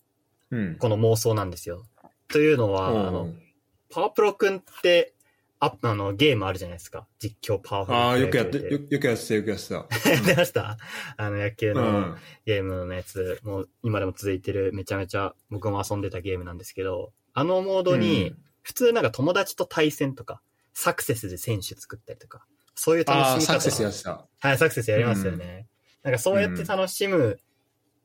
[0.50, 0.76] うん。
[0.78, 1.85] この妄想なんですよ。
[2.28, 3.28] というのは、あの、
[3.90, 5.12] パワプロくんって、
[5.61, 7.07] ああの、ゲームあるじゃないですか。
[7.18, 9.74] 実況パワフルああ、よくやって、よよくやってた、よくやってた。
[9.74, 10.78] 野球で出ました？
[11.16, 12.16] あの、野球うのん。
[12.46, 20.40] ゲームのやつ、もう今でも続いてる、めちゃめちゃ僕も遊んでたゲームなんですけど、あのモードに、普通なんか友達と対戦とか、
[20.72, 24.26] サクセスで選手作ったりとか、そういう楽しみ方サクセスやってた。
[24.40, 25.66] はい、サクセスやりますよね。
[26.02, 27.40] なんかそうやって楽しむ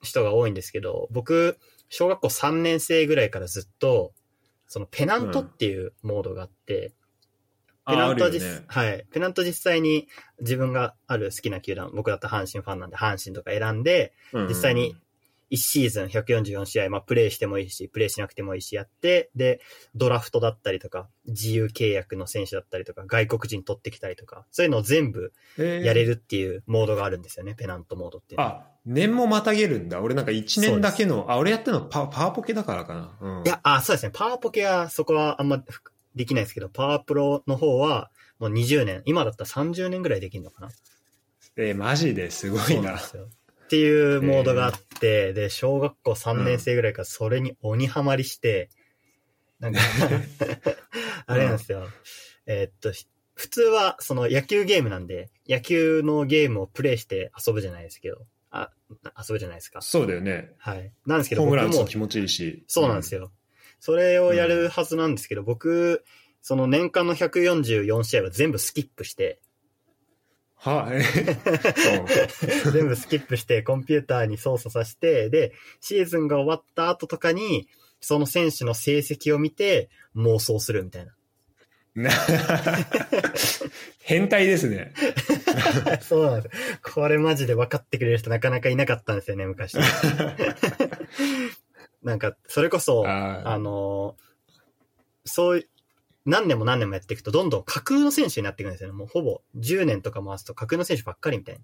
[0.01, 1.57] 人が多いんですけど、僕、
[1.89, 4.13] 小学校3年生ぐらいからずっと、
[4.67, 6.93] そのペナントっていうモードがあって、
[7.85, 8.65] ペああ、あるよナントは実、ね。
[8.67, 9.05] はい。
[9.11, 10.07] ペナント実際に
[10.39, 14.95] 自分がある好きな球団、僕だったら阪神ファンなんで阪神とか選んで、うん実際に、
[15.51, 19.61] 1シーズン144試合、まあ、プレイしてもいいし、プレイしなくてもいいしやって、で、
[19.95, 28.35] ドラフトだったりとか、自由契約の選手だったりとか、外国人取ってきたりとか、そういうのを全部えーやれるっていうモードがあるんですよね、ペナントモードって。
[28.37, 30.01] あ、年もまたげるんだ。
[30.01, 33.17] 俺なんか1年だけの、あ、俺やってるのパパワポケだからかな。
[33.21, 33.43] うん。
[33.45, 34.11] いや、あ、そうですね。
[34.13, 35.63] パワーポケはそこはあんま
[36.15, 40.69] できないですけど、パワープロの方はもう20年、今だったら30年ぐらいできるのかな。
[41.57, 42.91] えーマジですごそいうな。
[42.91, 43.27] なんですよ。
[43.69, 48.71] っていうモードがあって、で、小学校3年生ぐらいからそれに鬼ハマりして、
[49.59, 49.79] なんか、
[51.27, 51.87] あれなんですよ。
[52.47, 53.05] えーっと、ひ
[53.35, 58.71] 普通はその野球ゲームなんで、野球のゲームをプレイして遊ぶじゃないですけど、あ、
[59.15, 59.83] 遊ぶじゃないですか。
[59.83, 60.49] そうだよね。
[60.57, 60.91] はい。
[61.05, 62.63] なんですけど、ホームラン打つの気持ちいいし。
[62.65, 63.31] そうなんですよ。
[63.79, 66.03] それをやるはずなんですけど、僕、
[66.41, 69.39] その年間の144試合は全部スキップして、
[70.59, 77.67] は、 えー全部スキップしてコンピューターに操作させて、で、シーズンが終わった後とかに、
[78.01, 81.13] その選手の成績を見て妄想するみたいな。
[83.99, 84.93] 変態ですね。
[86.01, 86.79] そうなんです。
[86.81, 89.75] これマジで分かってくれる人なかなかいなかったんですよね、昔。
[92.03, 94.29] なんか、それこそ、あのー
[95.25, 95.67] そうい
[96.29, 98.95] 何年も何年もやっていくと、どんどん架空の選手になっていくんですよね。
[98.95, 101.61] もうほぼ10年とか回すと架空の選手ばっかりみたいな。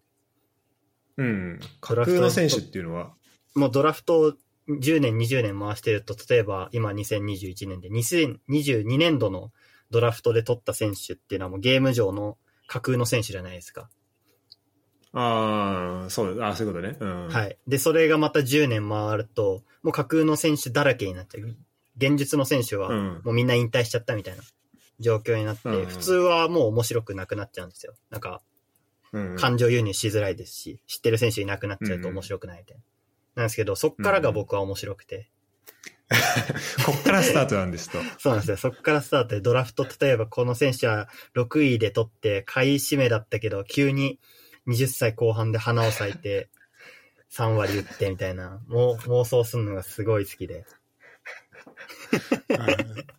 [1.18, 1.60] うん。
[1.82, 3.14] 架空の選手っていうのは？
[3.56, 4.34] もうドラフトを
[4.68, 9.52] 10年、20年回してると、例えば今2021年で2022年度の
[9.92, 13.90] ドラフトで取った選手っていうのはもうゲーム上の架空の選手じゃないですか。
[15.14, 16.98] ああ、そう、あそういうことね。
[17.00, 17.28] うん。
[17.30, 17.58] はい。
[17.68, 21.56] で、それがまた10年回ると、もう架空の選手だらけになっちゃう。
[21.96, 23.22] 現実の選手はうん。
[23.24, 24.44] もうみんな引退しちゃったみたいな
[25.00, 27.94] 状況になって、うん普通はもう面白くなくなっちゃうんですよ。
[28.10, 28.42] なんか、
[29.12, 29.36] うん。
[29.38, 32.84] 感情輸入しづらいですし、知ってる選手いなくなっちゃうと面白くないみたいな。
[33.36, 35.30] なんですけど、そっからが僕は面白くて。
[36.86, 37.98] こっからスタートなんですと。
[38.20, 38.58] そうなんですよ。
[38.58, 44.20] そっからスタートでドラフト、例えばこの選手は6位で取って、下位指名だったけど、急に
[44.68, 46.50] 20歳後半で花を咲いて、
[47.32, 50.66] 3割打ってみたいな、もう妄想するのがすごい好きで。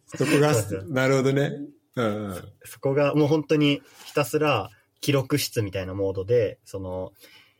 [0.07, 0.55] そこが
[0.89, 1.53] なるほどね。
[1.97, 2.53] うんうん。
[2.65, 7.13] そこがもう本当にひたすら記録室みたいなモードで、その、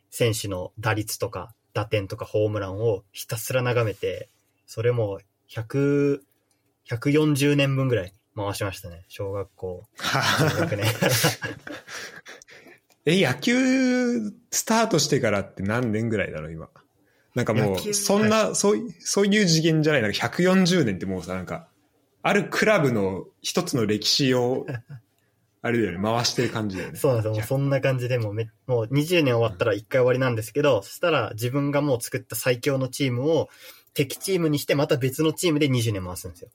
[0.09, 4.29] 選手の打率とか打点とかホームランをひたすら眺めて、
[4.65, 5.19] それも
[5.49, 6.21] 100、
[6.89, 9.05] 140年分ぐらい回しましたね。
[9.07, 10.85] 小学校、中学年。
[13.05, 14.19] え、野球
[14.51, 16.69] スタートしてからって何年ぐらいだろう、今？
[17.37, 20.01] なんかもう、そんな、そうい、そういう次元じゃない。
[20.01, 21.67] なんか140年ってもうさ、なんか、
[22.23, 24.65] あるクラブの一つの歴史を、
[25.61, 26.97] あれだよね、回してる感じだよね。
[26.97, 27.33] そうなんですよ。
[27.33, 33.49] もうそんな感じでもうめ、もう20年終わったら1回終わりなんですけど、そしたら自分がもう作った最強のチームを
[33.93, 36.49] 敵チームにしてまた別のチームで20年回すんですよ。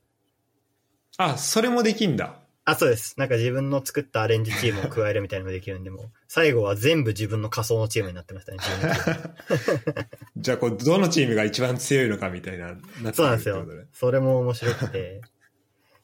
[1.17, 2.41] あ、それもできんだ。
[2.65, 3.19] あ、そうです。
[3.19, 13.67] なんか自分の作ったアレンジチームを加えるみたいなのもできるんで、もう最後は全部自分の仮想のチームになってましたね、12チーム じゃあ、こう、どのチームが一番強いのかみたいな、なそうなんですよ。
[13.93, 15.23] それも面白くて。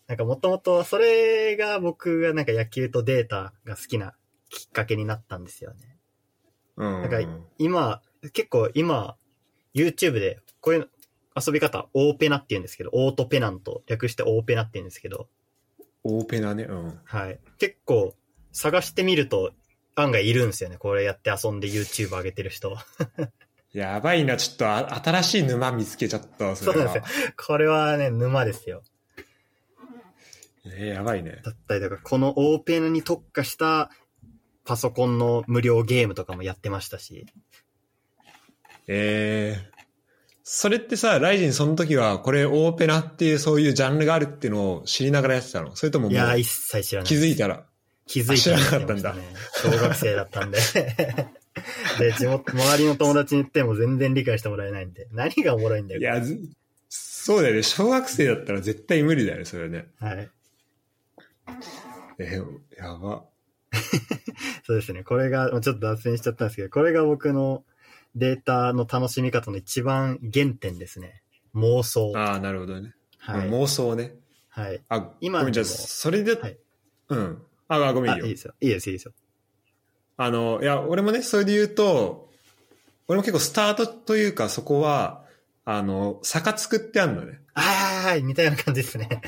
[0.08, 4.14] なんかもともとそれが僕がなんか野球とデータが好きな
[4.48, 5.98] きっかけになったんですよね。
[6.76, 7.02] うん。
[7.02, 7.20] なんか
[7.58, 9.16] 今、結構今、
[9.74, 10.88] YouTube でこういう
[11.36, 15.28] 遊び方、オーペナって言うんですけど、オートペナント、略してオーペナって言うんですけど、
[16.16, 16.64] オーペナね。
[16.64, 17.00] うん。
[17.04, 17.38] はい。
[17.58, 18.14] 結構
[18.52, 19.52] 探してみると
[19.94, 20.76] 案外いるんですよね。
[20.78, 22.76] これやって遊んで YouTube 上げてる人。
[23.72, 26.64] やばいな、ちょっとあ新しい沼見つけちゃったわ、そ。
[26.64, 27.32] そうなんですよ。
[27.36, 28.82] これはね、沼ですよ。
[30.64, 31.40] えーやばいね。
[31.44, 33.90] だったりとか、このオーペナに特化した
[34.64, 37.26] パソコンの無料ゲームとかもやってましたし。
[38.86, 39.77] えー、
[40.50, 45.76] それってさ、ライジンその時は、これオーペナっていうそういうジャンルがあるっていうのを知りながらやってたの？
[45.76, 47.06] それとももいや一切知らない。
[47.06, 47.66] 気づいたら？
[48.06, 49.22] 気づいて知らなかったんだね。
[49.62, 50.58] 小学生だったんで。
[52.00, 55.06] で、地元、周りの友達に言っても全然理解してもらえないんで。
[55.12, 56.00] 何がおもろいんだよ。
[56.00, 56.40] いや、ず
[56.88, 57.62] そうだよね。
[57.62, 59.88] 小学生だったら絶対無理だよね、それね。
[60.00, 60.30] はい。
[62.20, 62.40] え、
[62.78, 63.26] やば。
[64.64, 65.04] そうですね。
[65.04, 67.64] これが、ちょっと脱線しちゃったんですけど、これが僕の
[68.14, 71.22] データの楽しみ方の一番原点ですね。
[71.54, 72.12] 妄想。
[72.16, 72.94] ああ、なるほどね。
[73.18, 73.48] はい。
[73.48, 74.14] 妄想ね。
[74.48, 74.82] はい。
[74.88, 76.58] あ、今ごめん、じゃそれで、はい
[77.08, 77.42] うん。
[77.68, 78.26] あ、あごめんあ、いいよ。
[78.26, 78.54] いいですよ。
[78.60, 79.12] いいです、いいですよ。
[80.16, 82.28] あの、いや、俺もね、それで言うと、
[83.06, 85.24] 俺も結構スタートというか、そこは、
[85.64, 87.40] あの、坂作ってあんのね。
[87.54, 89.22] はい、似たような感じですね。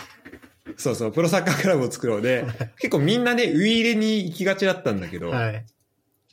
[0.77, 2.47] そうそう、プロサッカークラブを作ろうで、
[2.79, 5.67] 結構みんなね、ウイイレに行きがちだったんだけど、はい。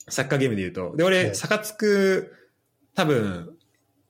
[0.09, 0.95] サッカーゲームで言うと。
[0.95, 2.33] で、俺、はい坂つく、
[2.95, 3.57] 多分、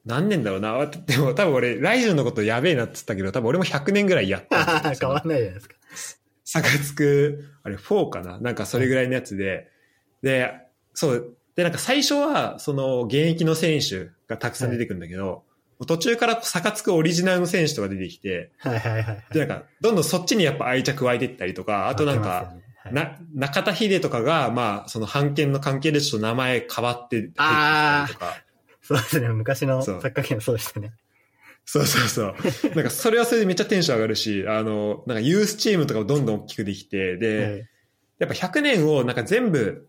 [0.05, 0.85] 何年だろうな。
[0.85, 5.75] でも多分俺、ライジンのことやべえなって言ったけど、多分俺も100年ぐらいやった 変わんないじゃないですか。
[6.45, 8.39] 坂つく、あれ、4かな？
[8.39, 9.67] なんかそれぐらいのやつで、
[10.21, 10.53] で、
[10.93, 15.43] そう、で、なんか最初は、その、現役の選手がたくさん出てくるんだけど、
[15.85, 19.23] 途中から坂つくオリジナルの選手とか出てきて、はいはいはいはい。
[19.31, 22.53] で、なんか、どんどんそっちにやっぱ愛着湧いてったりとか、あとなんか、
[22.87, 28.33] はい、な、中田秀とかが、まあ、その判権の関係でちょっと名前変わって入ってきたりとか、
[28.81, 29.29] そうですね。
[29.29, 30.93] 昔のサそうッカーゲームそうでしたね。
[31.65, 32.35] そうそうそう。
[32.75, 37.69] なんかそれはそれでめっちゃテンション上がるし、あの、なんかユースチームとかもどんどん大きくできて、で、はい
[38.19, 39.87] やっぱ100年をなんか全部、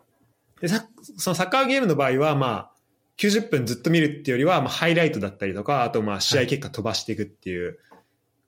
[0.61, 0.87] でさ
[1.17, 2.71] そのサッカーゲームの場合はまあ、
[3.17, 7.79] 90分ずっと見るっていうよりは、まあ、ハイライトだったりとか、あとまあ試合結果飛ばしていくっていう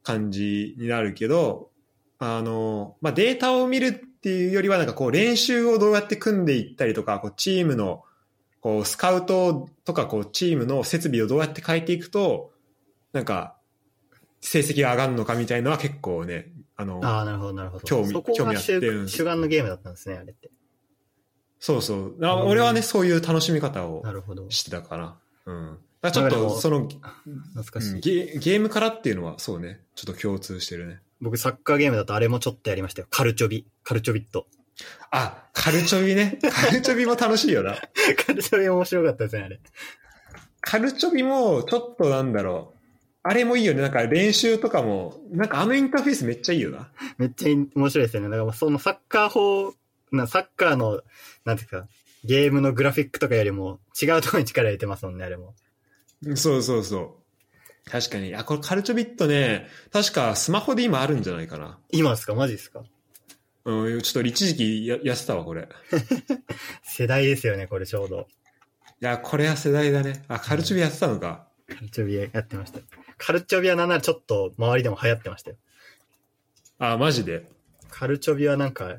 [0.03, 1.71] 感じになるけど、
[2.19, 8.05] あの、まあデータを見るっていうよりはなんかこう練習をどうやって組んでいったりとか、こうチームの
[8.61, 12.53] こうスカウトとかこうチームの設備をどうやって変えていくと、
[13.15, 13.57] なんか
[14.43, 17.85] 成績が上がるのかみたいのは結構ね、あの、ああ、なるほどなるほど。
[17.85, 20.51] 興味興味あって主主眼のゲームだったんですね、あれって。
[21.59, 22.17] そうそう。
[22.21, 24.51] 俺はね、そういう楽しみ方をなるほど。
[24.51, 25.19] してたかな。
[25.47, 25.79] うん。
[26.01, 27.93] だからちょっと、その、懐かしい。
[27.95, 31.01] うんゲゲームからっていうのは、そうね、ちょっと共通してるね。
[31.21, 33.09] 僕サッカーゲームだとあれもちょっとやりましたよ。
[33.11, 33.67] カルチョビ。
[33.83, 34.47] カルチョビット。
[35.11, 36.39] あ、カルチョビね。
[36.53, 37.77] カルチョビも楽しいよな。
[38.27, 39.61] カルチョビ面白かったですね、あれ。
[40.61, 42.81] カルチョビも、ちょっとなんだろう。
[43.23, 43.83] あれもいいよね。
[43.83, 46.91] なんか練習とかも、なんかあのインターフェースめっちゃいいよな。
[47.19, 48.31] めっちゃ面白いですよね。
[48.31, 49.75] だからそのサッカー法、
[50.13, 51.03] なサッカーの、
[51.45, 51.87] なんていうか、
[52.25, 55.55] ゲームのグラフィックとかよりも違うところに力入れてますもんね、あれも。
[56.35, 57.20] そうそうそう。
[57.91, 58.35] 確かに。
[58.35, 61.79] あ、これカルチョビットね、確かスマホで今あるんじゃないかな。
[61.91, 62.35] 今ですか？
[62.35, 62.83] マジですか？
[63.65, 65.63] うん、ちょっと一時期ややってたわ、これ。
[65.63, 65.67] い
[66.83, 68.29] 世代ですよね、これちょうど。
[69.01, 70.25] や、これは世代だね。
[70.29, 71.47] あ、カルチョビやってたのか。
[71.69, 72.81] カルチョビやってました。
[73.19, 75.57] カルチョビはなんならちょっと周りでも流行ってましたよ。
[76.79, 77.47] あ、マジで？
[77.91, 78.99] カルチョビはなんか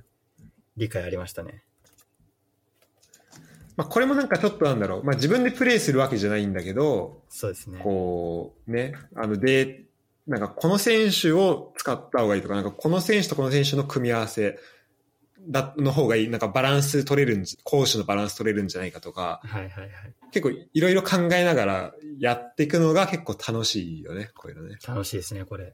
[0.77, 1.63] 理解ありましたね。
[3.82, 5.03] まあ、これもなんかちょっとなんだろう。
[5.03, 7.79] まあ、自分でプレイするわけじゃないんだけど、そうですね。
[7.82, 9.86] こう、ね、あの、で、
[10.27, 14.59] なんかこの選手を使った方がいいとか、なんかこの選手とこの選手の組み合わせ
[15.47, 19.89] だ、の方がいい、なんかバランス取れるんじ、攻守のバランス取れるんじゃないかとか、はいはいはい。
[20.32, 24.77] 結構いろいろ考えながらやっていくのが結構楽しいよね、こういうのね。
[24.88, 25.73] 楽しいですね、これ。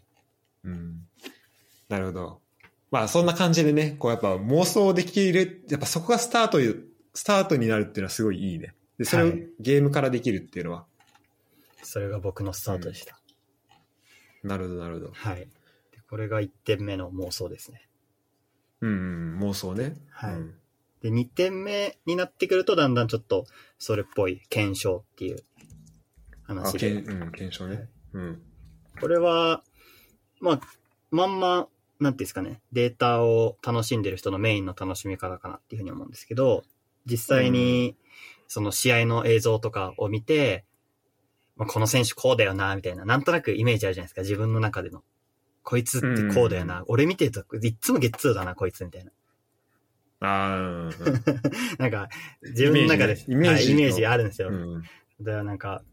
[0.63, 1.01] うん。
[1.89, 2.41] なるほど。
[2.89, 6.59] まあそんな感じでね、こうやっぱ妄想できる、やっぱそこがスタート、
[7.17, 8.75] スタートになるっていうのはすごいいいね。
[8.99, 10.85] で、それをはいゲームからできるっていうのは。
[11.81, 13.19] それが僕のスタートでした。
[14.43, 15.11] なるほど、なるほど。
[15.13, 15.37] はい。
[15.37, 15.47] で
[16.07, 17.89] これが1点目の妄想ですね。
[18.81, 19.95] うん、うん、妄想ね。
[20.11, 20.53] はいうん
[21.01, 23.45] で、2点目になってくると、だんだんちょっと
[23.77, 25.43] それっぽい検証っていう
[26.47, 26.91] あ、話で。
[26.93, 27.87] うん、検証ね。
[28.13, 28.41] うん。
[28.99, 29.63] これは、
[30.39, 30.61] まあ、
[31.11, 31.67] まんま、
[31.99, 36.63] なんていうんですかね、データを楽しんでる人のメインの楽しみ方かなっていうふうに思うんですけど、
[37.09, 37.95] 実際に、
[38.47, 40.65] その試合の映像とかを見て、
[41.55, 45.03] まあ、この選手こうだよな、みたいな、なんとなくイメージあるじゃないですか、自分の中での。
[45.63, 49.11] こいつってこうだよな、うん俺見てるといっつもゲッツーだな、こいつみたいな。
[50.19, 50.89] ああ、うん
[51.77, 52.09] なんか、
[52.41, 54.49] 自分の中で、イメージねイメージはいイメージがあるんですよ。
[54.49, 54.55] うん。
[54.55, 54.81] うん。
[54.81, 54.87] だ
[55.31, 55.83] からなんか、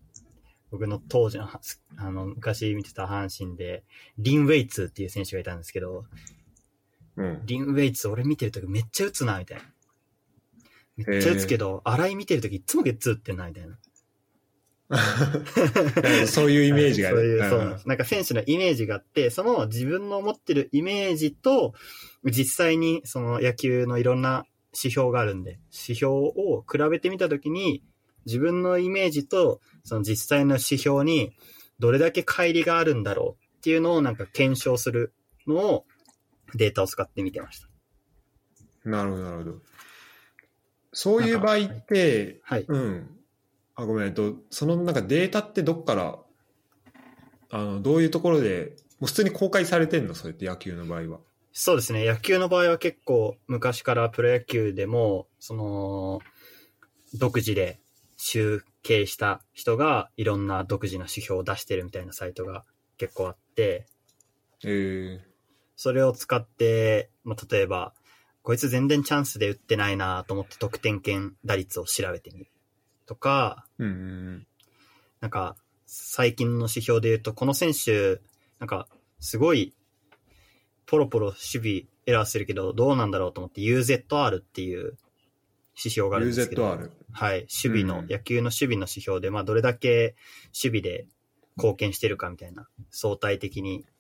[0.71, 1.61] 僕の当時の、は
[1.97, 3.85] あの、昔見てた阪神で、
[4.19, 6.05] リン・ウェイツっていう選手がいたんですけど、
[7.17, 7.43] うん。
[7.45, 9.65] リン・ウェイツ俺見てるときめっちゃ打つな、みたいな。
[10.97, 13.79] めっちゃ打つけど、荒井見てるときいつもゲッツー打ってんな、みたいな。
[16.27, 17.89] そういうイメージがね そういう、そうなんです。
[17.89, 21.75] なんか選手のイメージがあって、その自分の持ってるイメージと、
[22.25, 27.83] 実際にその野球のいろんな指標があるんで、指標を比べてみたときに、
[28.27, 31.37] 自分のイメージとその実際の指標に
[31.79, 35.13] どれだけ乖離があるんだろうっていうのをなんか検証する
[35.47, 35.85] のを
[36.55, 37.69] データを使って見てました。
[38.89, 39.61] なるほど、なるほど。
[40.95, 42.65] そういう場合って、はい。
[42.67, 43.11] うん。
[43.75, 46.19] あ、ごめん、えっと、そのなんかデータってどっから
[47.51, 50.15] あの、どういうところで、もう普通に公開されてんの？
[50.15, 51.21] そうやって野球の場合は。
[51.53, 52.07] そうですね。
[52.07, 56.21] 野球の場合は結構昔からプロ野球でも、その、
[57.19, 57.79] 独自で
[58.17, 62.65] 集計した人がいろんな独自な指標を出してるみたいなサイトが
[62.99, 63.87] 結構あって、
[64.65, 65.21] え
[65.77, 67.93] それを使って、まあ、例えば、
[68.45, 72.51] こいつ全然チャンスで打ってないなと思って得点圏打率を調べてみる。
[73.07, 74.47] とか、ー、うんうん
[75.21, 78.21] なんか、最近の指標で言うと、この選手、
[78.59, 78.87] なんか、
[79.21, 79.75] すごい、
[80.85, 84.99] ポロポロ守備エラーするけど、どうなんだろうと思って UZR っていう
[85.79, 86.91] 指標があるんですけど、UZR。
[87.13, 90.15] はい、守備の、うん野球の守備の指標で、まあ、どれだけ
[90.49, 91.07] 守備で
[91.57, 93.94] 貢献してるかみたいな、相対的に、ほ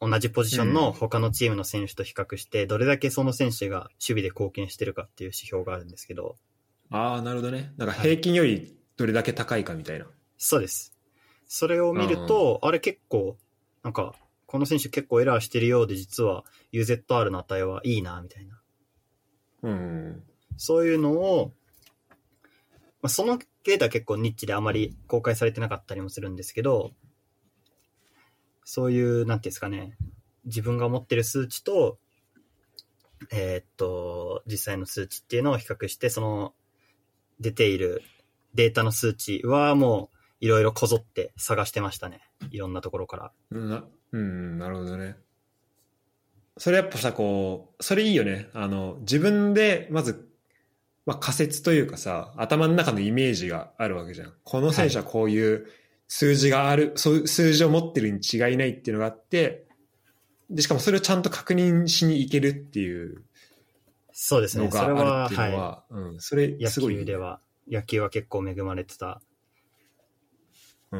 [0.00, 6.36] 同じポジションうんの他のチームの選手と比較して、どれだけその選手が守備で貢献してるかっていう指標があるんですけど、
[6.90, 7.72] ああ、なるほどね。
[7.76, 10.06] なんか平均よりどれだけ高いかみたいな。
[10.38, 10.92] そうです。
[11.46, 13.36] それを見ると、あれ結構、
[13.82, 14.14] なんか、
[14.46, 18.60] この選手結構エラーしてるようで、実は UZR の値はいいな、みたいな。
[19.62, 20.22] うん。
[20.56, 21.52] そういうのを、
[23.02, 26.92] まあ、そのデータは結構ニッチであまり公開されてなかったりもするんですけど、
[28.68, 29.96] そういう、なんていうんですかね、
[30.44, 31.98] 自分が持ってる数値と、
[33.32, 36.52] えーっと、実際の数値っていうのを比較して、その
[37.38, 38.02] 出ている
[38.54, 42.20] データの数値はもういろいろこぞって探してましたね。
[42.50, 43.32] いろんなところから。
[43.52, 45.16] うんなうん、なるほどね。
[46.58, 48.48] それやっぱさ、こう、それいいよね。
[48.52, 50.28] あの、自分で、まず、
[51.04, 54.34] まあ、仮説というかさ、頭の中のイメージがあるわけじゃん。
[54.42, 55.68] この選手はこういう
[56.08, 59.66] 数字がある、そう数字を持ってるに違いないっていうのがあって、
[60.48, 63.24] で、しかもそれをちゃんと確認しに行けるっていう
[64.12, 64.70] そうですね。
[64.70, 66.56] それは、あるっていうん、それい。
[66.58, 67.40] 野すごい、球では、
[67.70, 69.20] 野球は結構恵まれてた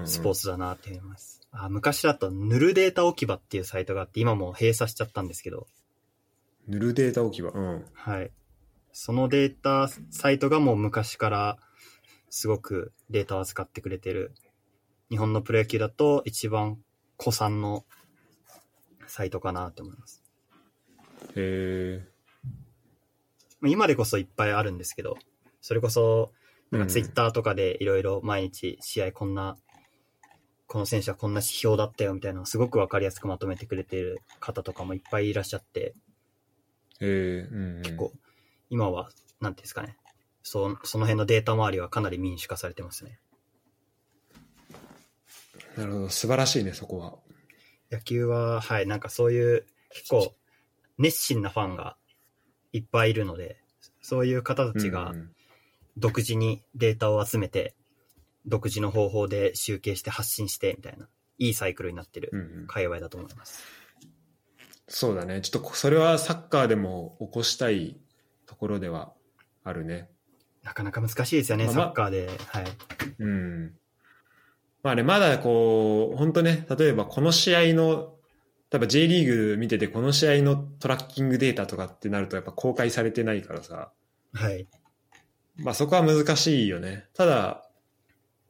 [0.05, 0.43] スポーツ。
[0.43, 1.41] ツだなって思います。
[1.51, 5.69] あ昔だと、ヌルデータ置き場っていうサイトがあって、今もう閉鎖しちゃったんですけど、
[6.67, 7.53] ヌルデータ置き場？
[7.53, 7.85] うん。
[7.95, 8.31] はい。
[8.93, 11.59] そのデータサイトがもう昔から
[12.29, 14.35] すごくデータを扱ってくれてる。
[15.11, 16.79] 日本のプロ野球だと一番
[17.19, 17.85] 古参の
[19.07, 20.23] サイトかなと思います。
[21.37, 22.07] へ
[23.61, 25.17] まあ今でこそいっぱいあるんですけど、
[25.61, 26.33] それこそ、
[26.71, 27.13] なんかツイッー。
[27.13, 29.57] ターとかでいろいろ毎日試合こんな、
[30.67, 35.95] この選手はこんな指標だったよみたいなのをすごくわかりやすくまとめてくれてる方とかもいっぱいいらっしゃって、
[37.01, 37.83] へーうんうん。
[37.83, 38.13] 結構、
[38.69, 39.97] 今は、なんていうんですかね、
[40.43, 43.19] そその辺のデータ周りはかなり民主化されてますね。
[45.77, 46.09] なるほど。
[46.09, 47.15] 素晴らしいね、そこは。
[47.91, 50.35] 野球は、はい、なんかそういう、結構、
[50.99, 51.97] 熱心なファンが
[52.73, 53.61] いっぱいいるので、
[54.01, 55.31] そういう方たちがうん
[55.99, 57.75] 独自にデータを集めて、
[58.45, 61.09] 独自の方法で集計して発信して、みたいな、
[61.39, 63.63] いいサイクルになってるうんうん界隈だと思います。
[64.89, 65.41] そうだね。
[65.41, 67.97] ちょっとそれはサッカーでも起こしたい
[68.47, 69.13] ところでは
[69.65, 70.11] あるね。
[70.63, 72.29] なかなか難しいですよね、まあサッカーで。
[72.49, 72.65] はい。
[73.19, 73.75] うん。
[74.87, 78.15] まあね、まだこう、本当ね、例えばこの試合の、
[78.71, 83.91] 例えば J リーグ見ててこの試合のトラッキングデータとかってなるとやっぱ公開されてないからさ、
[84.33, 84.69] はい。
[85.57, 87.07] まあそこは難しいよね。
[87.15, 87.69] ただ、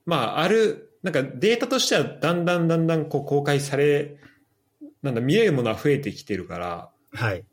[0.04, 4.18] まあある、なんかデータとしてはだんだんだんだんこう公開され、
[5.02, 7.46] なんだ、見えるものは増えてきてるから、はい。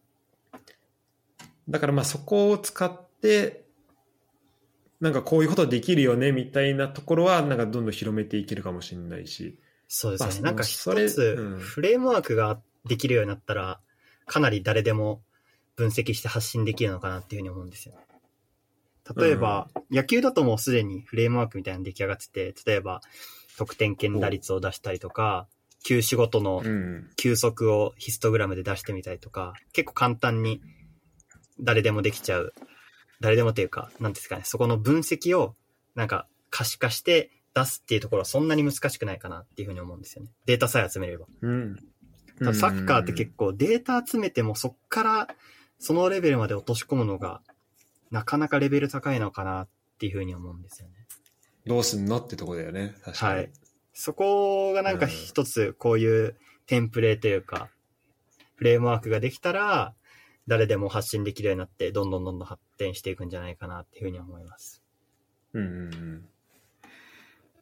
[1.69, 3.62] だからまあそこを使って、
[5.03, 9.59] なんかこういうことできるよねみたいなところは、なんかどんどん広めていけるかもしれないし。
[9.89, 10.27] そうですね。
[10.27, 10.77] まあなんか一
[11.09, 13.81] つうんフレームワークができるようになったら、
[14.25, 15.21] かなり誰でも
[15.75, 17.95] 分析して発信できるのかなっていうふうに思うんですよ。
[19.17, 23.01] 例えば、野球だともうすでにフレームワークみたいなの出来上がってて、例えば、
[23.57, 25.47] 得点圏打率を出したりとか、
[25.83, 27.09] 球種ごとのうん。
[27.17, 30.61] 球速をヒストグラムで出してみたりとか、結構簡単に
[31.59, 32.53] 誰でもできちゃう。
[33.23, 35.55] 誰でもというか、なんですかね、そこの分析を
[35.95, 40.31] なんか可視化して出すっていうところはそんなに難しくないかなっていうふうに思うんですよね。
[40.45, 41.25] データさえ集めれば。
[41.41, 41.77] うん。
[42.53, 45.27] サッカーって結構データ集めてもそっから
[45.79, 47.39] そのレベルまで落とし込むのが
[48.11, 49.67] なかなかレベル高いのかなっ
[49.99, 50.95] ていうふうに思うんですよね。
[51.65, 52.93] どうすんのってとこだよね。
[53.05, 53.35] 確かに。
[53.35, 53.51] はい。
[53.93, 57.69] そこがなんかうん一つこういうテンプレというか、
[58.55, 59.93] フレームワークができたら、
[60.47, 64.81] 誰でも発信できるようになって、どんどんどんどん発展していくんじゃないかなっていうふうに思います。
[65.53, 66.25] うんうんうん。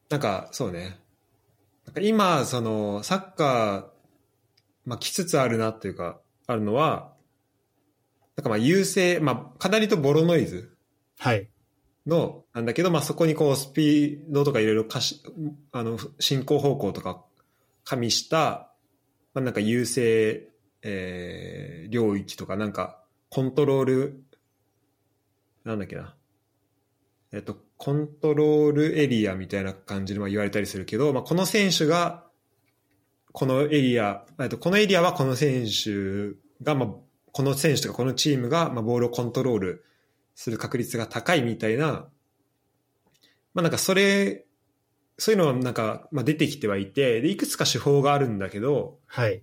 [0.10, 1.00] なんか、そうね。
[1.86, 3.86] なんか今、その、サッカー、
[4.86, 7.14] まあ、来つつあるなっていうか、あるのは、
[8.36, 10.76] なんかまあ、優勢、まあ、かなりとボロノイズ
[11.20, 11.50] はい。
[12.08, 15.22] の、なんだけど、まあ、そこにこう、スピードとかいろいろかし、
[15.72, 17.24] あの、進行方向とか
[17.84, 18.72] 加味した、
[19.34, 20.50] まあ、なんか優勢、
[20.84, 24.24] えー領域とか、なんかコントロール、
[25.64, 26.16] なんだっけな。
[27.34, 32.26] えっと、コントロールエリアみたいな感じでまあ言われたりするけど、まあ、この選手が、
[33.32, 36.90] このエリア、えっと、このエリアはこの選手が、まあ、
[37.32, 39.86] この選手とかこのチームが、まあ、ボールをコントロール
[40.36, 42.10] する確率が高いみたいな、
[43.54, 44.46] まあなんかそれ、
[45.18, 49.42] そういうのはなんか、まあ、出てきてはいて、で、いくつか手法があるんだけど、はい。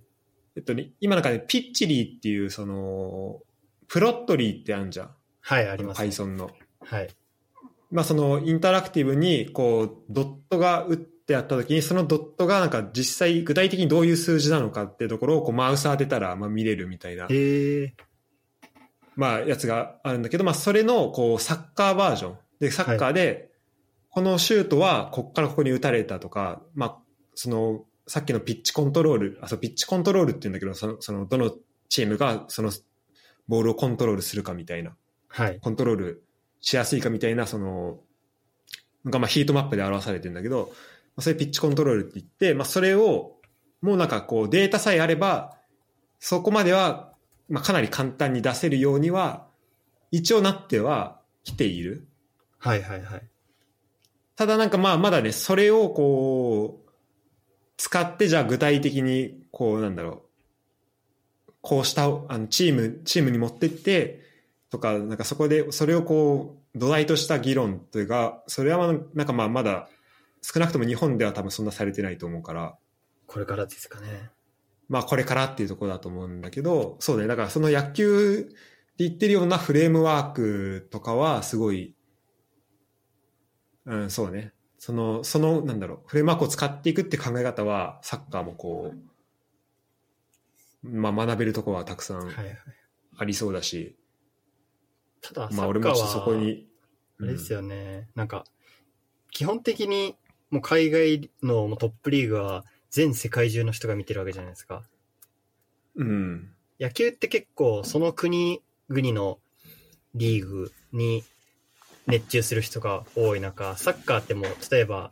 [0.55, 3.41] えっとね、今なんかね、ピッチリーっていう、その、
[3.87, 5.15] プロットリーってあるじゃん。
[5.49, 6.09] はい、あります、ね。
[6.09, 6.51] Python の。
[6.81, 7.09] はい。
[7.89, 17.95] まあそのインタラクティブに、こう、ドットが打ってあった時に、そのドットがなんか実際具体的にどういう数字なのかっていうところを、こう、マウス当てたら、まあ見れるみたいな、へえ。
[19.15, 22.37] まあやつがあるんだけど、まあそれの、こう、サッカーバージョン。
[22.59, 23.49] で、サッカーで、
[24.11, 26.97] このシュートはこっからここに打たれたとか、まあ、
[27.33, 31.51] その、さっきのピッチコントロール、あ、そう、ピッチコントロールって言うんだけど、その、その、どの
[31.89, 32.71] チームがその、
[33.47, 34.99] ボールをコントロールするかみたいな、はい。
[35.61, 36.23] コントロール
[36.61, 37.99] しやすいかみたいな、その、
[39.05, 40.69] が、まあ、ヒートマップで表されてるんだけど、
[41.15, 43.37] まあそれピッチコントロールって言って、まあ、それを、
[43.81, 45.57] もうなんかこう、データさえあれば、
[46.19, 47.13] そこまでは、
[47.47, 49.47] まあ、かなり簡単に出せるようには、
[50.11, 52.07] 一応なってはきている。
[52.57, 53.21] はい、はい、はい。
[54.35, 56.89] ただなんかまあまだね、それをこう、
[57.77, 60.23] 使ってじゃあ具体的に、こうなんだろ
[61.47, 64.21] う、こうした、あの、チーム、チームに持ってって、
[64.69, 69.89] とか、なんかそこで、それをこう、土台とした議論というか、それはまあなんかまあまだ、
[70.41, 72.77] 少なくとも日本では多分そんなされてないと思うから、
[73.25, 74.29] これからですかね。
[74.87, 78.49] まあこれからっていうところだと思うんだけど、そうね、だからその野球
[78.97, 81.95] で言ってるようなフレームワークとかはすごい、
[83.85, 84.53] うん、そうね。
[84.77, 88.93] その、その、なんだろう、フレームワークを使っていくって考え方は、サッカーもこ
[90.83, 92.57] う、まあ学べるところはたくさんはい、はい。
[93.17, 93.98] ありそうだし、
[95.21, 96.67] ただ、まあ俺サッカーはもそこに、
[97.19, 98.07] あれですよね。
[98.15, 98.45] なんか、
[99.31, 100.15] 基本的に、
[100.49, 104.83] もう海外のトップリーグは全世界中の人が見てるわけじゃないですか。
[105.95, 106.49] うん、
[106.79, 109.39] 野球って結構その国々の
[110.15, 111.23] リーグに
[112.07, 115.11] 熱中する人が多い中、サッカーってもう例えば、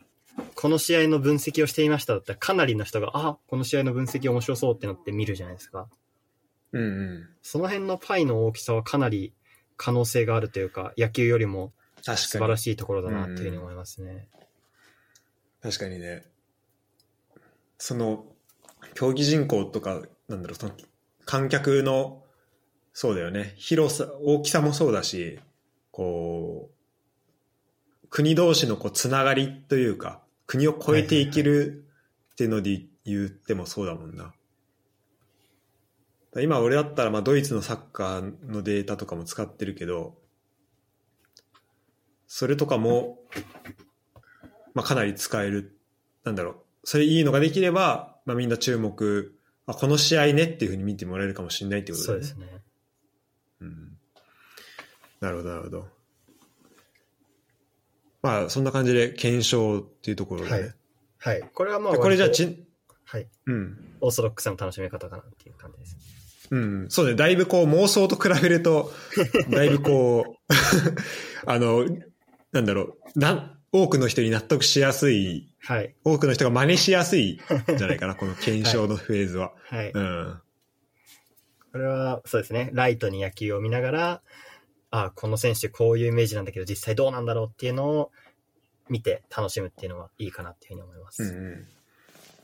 [0.56, 5.88] この試合の分析をしていましただったらかなりの人が、あ、この試合の分析面白そうってなって見るじゃないですか。
[6.72, 7.30] うん、うん。
[7.42, 9.34] その辺のパイの大きさはかなり
[9.78, 11.72] 可能性があるというか、野球よりも
[12.02, 12.58] 素晴ら。
[12.58, 14.28] しいところだなっていうふうに思いますね。
[15.62, 16.26] 確かにね。
[17.78, 18.26] その、
[18.94, 20.74] 競技人口とか、なんだろう、その、
[21.26, 22.24] 観客の、
[22.94, 23.54] そうだよね。
[23.58, 25.40] 広さ、大きさもそうだし、
[25.92, 26.72] こ
[28.04, 31.86] う、国同士のこう、つながりというか、国を越えていける
[32.32, 34.34] っていうので言ってもそうだもんな。
[36.36, 40.16] 今俺だったら、まあ、ドイツのサッカーのデータとかも使ってるけど、
[42.28, 43.20] それとかも、
[44.74, 45.80] まあ、かなり使える。
[46.24, 46.56] なんだろう。
[46.84, 49.34] それいいのができれば、まあ、みんな注目、
[49.66, 52.26] あ、この試合ねっていうふうに見てもらえるかもしれないってことだよね。
[52.26, 52.62] そうですね。
[53.62, 53.98] うん。
[55.22, 55.88] なるほど、なるほど。
[58.22, 60.76] まあ、そんな感じで検証っていうところでね。
[61.18, 61.50] はい。
[61.54, 62.68] これはまあ、これじゃあち、
[63.06, 63.28] はい。
[63.46, 63.98] うん。
[64.02, 66.17] オーソドックスな楽しみ方かなっていう感じです。
[66.52, 66.86] うん。
[66.90, 67.16] そうね。
[67.16, 68.92] だいぶこう妄想と比べると、
[69.50, 70.54] だいぶこう、
[71.46, 71.86] あの、
[72.52, 73.20] なんだろう。
[73.20, 75.96] な、多くの人に納得しやすい、はい。
[76.04, 77.40] 多くの人が真似しやすい
[77.74, 79.54] んじゃないかな、 この検証のフェーズは。
[79.64, 79.92] はい。
[79.92, 80.42] うん。
[81.72, 82.70] これは、そうですね。
[82.74, 84.22] ライトに野球を見ながら、
[84.90, 88.12] あこの選手こういうイメージなんだけど、実際どうなんだろうっていうのを
[88.90, 91.24] 見て楽しむっていうのはいいかなっていうふうに思います。
[91.24, 91.68] うんうん。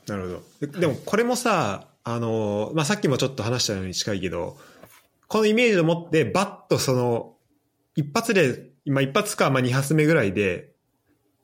[0.06, 0.66] なるほど。
[0.72, 4.58] ででもこれもさ、あの、まあ、さっきもちょっと話したのに近いけど、
[5.26, 7.34] このイメージを持ってバッとその、
[7.96, 10.70] 一発で、今一発か、まあ、二発目ぐらいで、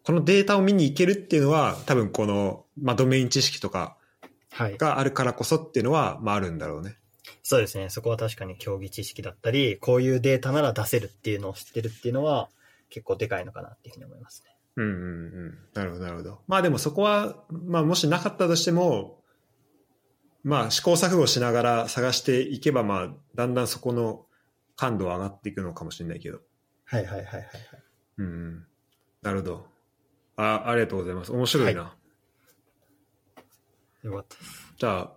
[0.05, 3.97] このデータを見に行けるっていうのは、多分この、まあ、ドメイン知識とか
[4.53, 4.77] はい。
[4.77, 6.97] があるからこそっていうのは、まあ、あるんだろうね。
[7.43, 7.89] そうですね。
[7.89, 12.49] そこは確かに競技知識だったり、こういうデータなら出せるっていうのを知ってるっていうのは、
[12.91, 14.57] 結構でかいのかなっていうふうに思いますね。
[14.77, 15.59] うんうんうん。
[15.75, 16.41] なるほど、なるほど。
[16.49, 19.20] まあでもそこは、まあもしなかったとしても、
[20.43, 24.27] まあ試行錯誤しながら探していけば、まあだんだんそこの
[24.77, 26.41] 感度は上がっていくのかもしれないけど。
[26.85, 27.51] はいはいはいはい、はい。
[28.19, 28.67] うんうん。
[29.23, 29.67] なるほど。
[30.37, 31.33] あ、ありがとうございます。
[31.33, 31.95] 面白いな。
[34.03, 34.75] よかったです。
[34.79, 35.13] じゃあ、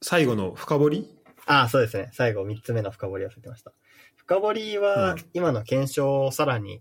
[0.00, 1.18] 最後の深掘り？
[1.46, 2.10] ああ、そうですね。
[2.12, 3.72] 最後、3つ目の深掘りをされてました。
[4.16, 6.80] 深掘りはうん、今の検証をさらに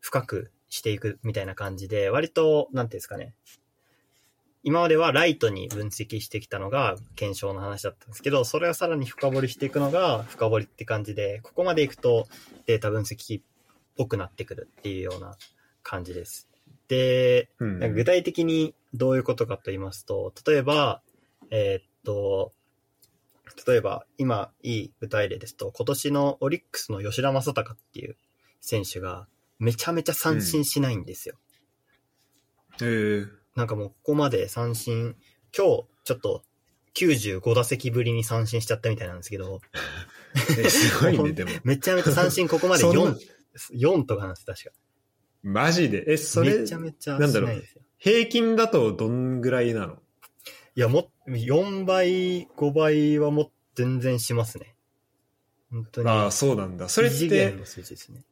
[0.00, 3.34] 深くしていくみたいな感じで、割と、なんていうんですかね。
[4.66, 12.26] 今まではライトに分析してきたのが検証の話だったんですけど、それをさらに深掘りしていくのが深掘りって感じで、ここまでいくと
[12.66, 13.44] データ分析っ
[13.96, 15.36] ぽくなってくるっていうような
[15.84, 16.48] 感じです。
[16.88, 21.00] で、うん具体的にどういうことかと言いますと、例えば、
[21.52, 22.52] えーっと、
[23.68, 28.16] 例えば今いい具体例ですと、今年のオリックスの吉田正尚っていう
[28.60, 29.28] 選手が
[29.60, 31.36] めちゃめちゃ三振しないんですよ。
[32.80, 35.16] えー、なんかもうここまで三振、
[35.56, 36.42] 今日ちょっと
[36.94, 39.60] 95打席ぶりに三振しちゃったみたいなんですけど、
[40.58, 41.50] えすごいね、 でも。
[41.64, 43.16] めちゃめちゃ三振ここまでそんな4、
[43.74, 44.70] 4とかなんです、確か。
[45.42, 46.04] マジで？
[46.06, 47.64] え、それめ、ちゃめちゃなんだろう。
[47.98, 49.98] 平均だとどんぐらいなの？
[50.74, 54.74] いや、も、4倍、5倍はもう全然しますね。
[55.70, 56.08] 本当に。
[56.10, 56.90] ああ、そうなんだ。
[56.90, 58.24] それって異次元、の数字ですね。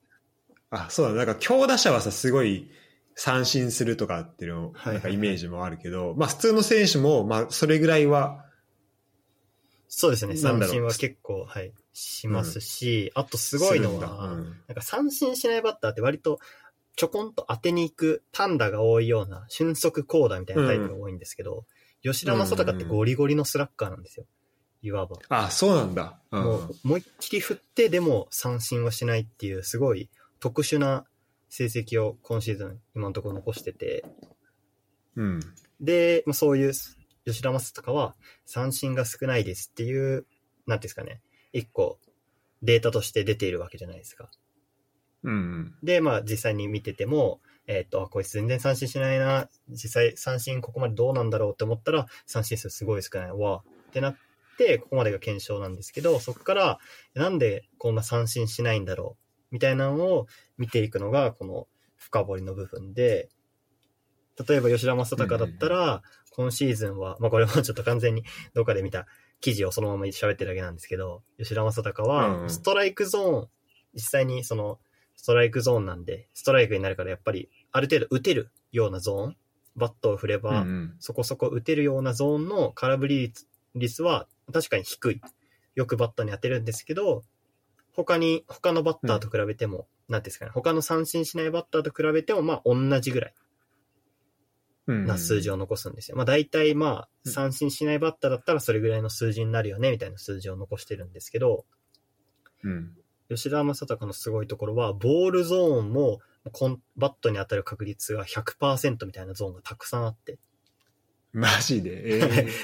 [0.71, 1.15] あ、そうだ。
[1.15, 2.71] なんか強打者はさ、すごい
[3.15, 8.45] 三振するとかっていうの、はいはいなんかイメージもあるけど、まあ普通の選手も、まあそれぐらいは、
[9.89, 10.37] そうですね。
[10.37, 16.41] 三振は結構、はい、しますし、あとすごいのは、うんなんか三振しないバッターって割と
[16.97, 21.65] ちょこんと当てに行く単打が多いような俊足高打みたいなタイプが多いんですけど、
[22.03, 24.27] 吉田正尚ってゴリゴリのスラッガーなんですよ。
[24.83, 25.17] いわば。
[25.29, 26.19] あ、そうなんだ。
[26.31, 30.11] うんもう思いっきり振ってでも三振はしないっていうすごい
[30.41, 31.07] 特殊な
[31.57, 34.05] 成績を今シーズン今のところ残してて、
[35.15, 35.41] うん。
[35.81, 36.73] で、まあ、そういう
[37.25, 40.27] 吉田正尚は三振が少ないですっていう、なんてい
[40.75, 41.21] うんですかね、
[41.53, 42.01] 一個
[42.63, 44.31] データとして出ているわけじゃないですか。
[45.23, 45.77] うん。
[45.85, 54.17] で、まあ実際に見てても、えーっと、あこいつ全然三振しないな、実際三振ここまでどうなんだろうって思ったら、三振数すごい少ないわ、ってなっ
[54.59, 56.79] て、ここまでが検証なんですけど、そこから、
[57.15, 59.24] なんでこんな三振しないんだろう、
[59.55, 60.27] みたいなのを
[60.59, 63.29] 見ていくのが、この深掘りの部分で、
[64.49, 66.03] 例えば吉田正尚だったら、
[66.33, 69.07] 今シーズンは、まあこれもちょっと完全に どっかで見た
[69.41, 73.49] 記事をそのまま喋ってるだけなんですけど、吉田正尚は、んストライクゾーン、
[73.95, 74.81] 実際にその、
[75.15, 79.37] ストライクゾーンなんで、ストライクになるからやっぱり、ある程度打てるようなゾーン、
[79.77, 80.97] バットを振れうんば、うん。
[80.99, 83.47] そこそこ打てるようなゾーンの空振り率
[83.77, 85.21] 率は確かに低い。
[85.77, 87.23] よくバットに当てるんですけど、
[87.95, 93.35] 他に、他のバッターと比べても、なんていうんですかね、他の三振しないバッターと比べても、まあ同じぐらい
[94.87, 96.17] うんな数字を残すんですよ。
[96.17, 101.65] まあ大体まあうん三振しないバッターだったらそれぐらいの数字になるよね、みたいな数字を残してるんですけど、
[102.63, 102.97] うん。
[103.31, 106.21] 吉田正尚のすごいところは、ボールゾーンも、
[106.53, 110.39] コンバットに当たる確率が100%みたいなゾーンがたくさんあって、
[111.33, 112.19] マジで？
[112.19, 112.49] えー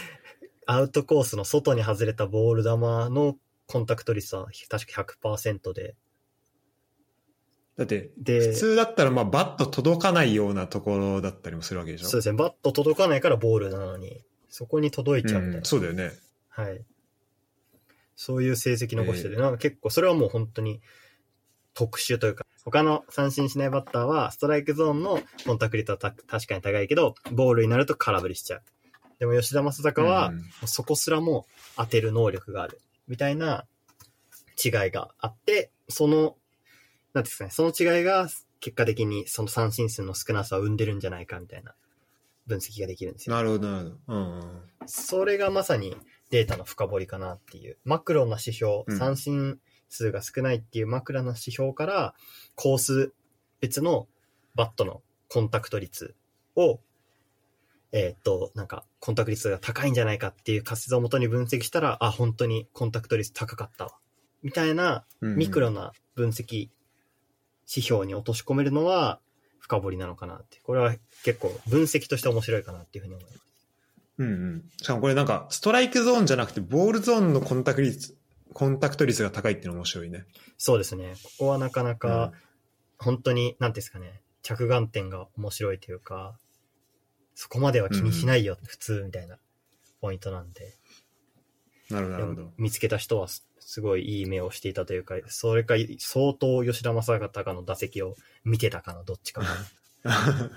[0.67, 3.37] アウトコースの外に外れたボール球の
[3.71, 5.95] コンタクト率は確か100%で、
[7.77, 12.09] だって、で普通だったらまあバット届かないようなところだったりもするわけでしょ？
[12.09, 15.61] そうですね、バット届かないからボールなのに、そこに届いちゃうみたいな。
[15.61, 16.13] んそうだよね。
[16.49, 16.85] はい。
[18.17, 20.81] そういう成績残してて、なんか結構それはもう本当に
[21.73, 28.63] 特殊というか、他の三振しないバッターはストライクゾーンのコンタクト率はた確かに高いけど、ボールになると空振りしちゃう。
[29.21, 30.33] でも吉田正尚は、
[30.67, 31.47] そこすらも
[31.77, 32.81] 当てる能力がある。
[33.11, 33.67] みたいな
[34.65, 36.37] 違いがあって、その、
[37.13, 38.29] なんですかね、その違いが
[38.61, 41.75] 結果的にその三振数の少なさを生んでるんじゃないかみたいな
[42.47, 43.35] 分析ができるんですよ。
[43.35, 44.19] なるほど、なるほど。
[44.19, 44.63] うんうん。
[44.87, 45.97] それがまさに
[46.31, 47.79] データの深掘りかなっていう。
[47.85, 49.59] マクロな指標、うん三振
[49.89, 52.15] 数が少ないっていうマクロな指標から、
[52.55, 53.13] コース
[53.61, 54.07] 別の
[54.55, 56.15] バットのコンタクト率
[56.55, 56.79] を、
[57.93, 63.93] えーっと、なんか、コンタクト率が高いんじゃないかっていう仮説をもとに分析したら、あ、本当にコンタクト率高かったわ。
[64.43, 66.69] みたいな、ミクロな分析
[67.69, 69.21] 指標に落とし込めるのは
[69.59, 70.59] 深掘りなのかなって。
[70.63, 73.41] これは結構分析として面白いかなっていうふうに思います。
[74.19, 74.71] うんうん。
[74.77, 78.17] しかもこれなんか、ストライクゾーンじゃなくて、ボールゾーンのコンタクト率、
[78.53, 80.25] コンタクト率が高いっていうの面白いね。
[80.59, 81.15] そうですね。
[81.23, 82.33] ここはなかなうんか、
[82.99, 86.39] 本当に、なんですかね、着眼点が面白いというか、
[87.41, 89.39] そこまでは気にしないよ、普通みたいな
[90.03, 90.75] ポイントなんで、
[91.89, 92.51] なるほど、なるほど。
[92.59, 98.15] 見つけた人はすすごいいい目をしていたというか、それか相当吉田正尚の打席を
[98.45, 99.49] 見てたかのどっちかが。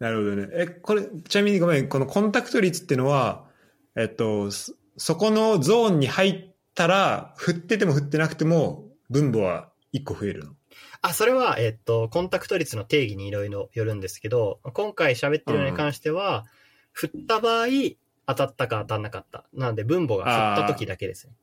[0.00, 0.48] なるほどね。
[0.50, 3.48] え、これ、ちなみにごめん、このコンタクト率っていうのは、
[3.94, 10.56] えっと、そそこのゾーンに入ったら、振ってても振ってなくても、分母は1個増えるの？
[11.06, 16.46] あ、それは、えっと、コンタクト率の定義にいろいろよるんですけど、今回喋ってるのに関しては、
[16.92, 17.66] 振った場合、
[18.26, 19.44] 当たったか当たんなかった。
[19.52, 21.34] なので、分母が振った時だけですね。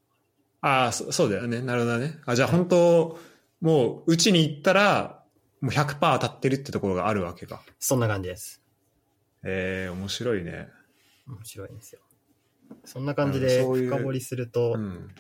[0.62, 1.62] ああ、そそうだよね。
[1.62, 2.18] なるほどね。
[2.26, 3.20] あ、じゃあ本当、
[3.62, 5.24] もう、打ちに行ったら、
[5.60, 7.62] もう100%当たってるってところがあるわけか。
[7.78, 8.64] そんな感じです。
[9.44, 10.70] えー、面白いね。
[11.28, 12.02] 面白いんですよ。
[12.84, 15.14] そんな感じで深掘りすると、うん。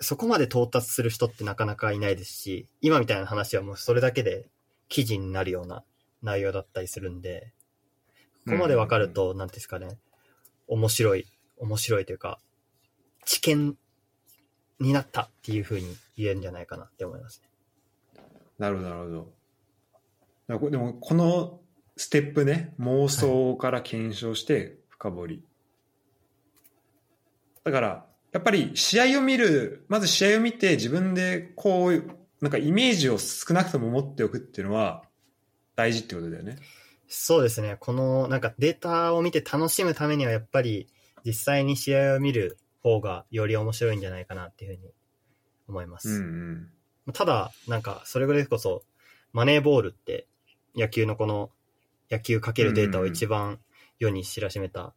[0.00, 4.48] そこまで到達する人ってなかなかいないですし、今みたいな話はもうそれだけで
[4.88, 5.84] 記事になるような
[6.22, 7.52] 内容だったりするんで、
[8.46, 9.98] ここまでわかると、なんですかね、
[10.68, 11.26] 面白い、
[11.58, 12.38] 面白いというか、
[13.24, 13.76] 知見
[14.78, 18.22] になったっていう風に言えるんじゃないかなって思いますね。
[18.58, 19.02] なるほど、なる
[20.48, 20.70] ほど。
[20.70, 21.60] でも、この
[21.96, 25.44] ステップね、妄想から検証して深掘り。
[27.64, 28.05] だから、
[28.36, 32.04] やっぱり試合を見る、まず試合を見て自分でこう
[32.42, 35.04] なんかイメージを少なくとも持っておくっていうのは
[35.74, 36.58] 大事ってことだよね。
[37.08, 37.78] そうですね。
[37.80, 40.86] このなんかデータを見て楽しむためにはやっぱり
[41.24, 44.92] 実際に試合を見る方がより面白いんじゃないかなっていうふうに
[45.66, 46.08] 思います。
[46.08, 46.70] うん
[47.06, 47.12] うん。
[47.12, 48.82] ただ、なんか、それぐらいこそ、
[49.32, 50.26] マネーボールって、
[50.76, 51.50] 野球のこの、
[52.10, 53.60] 野球かけるデータを一番
[53.98, 54.94] 世に知らしめた、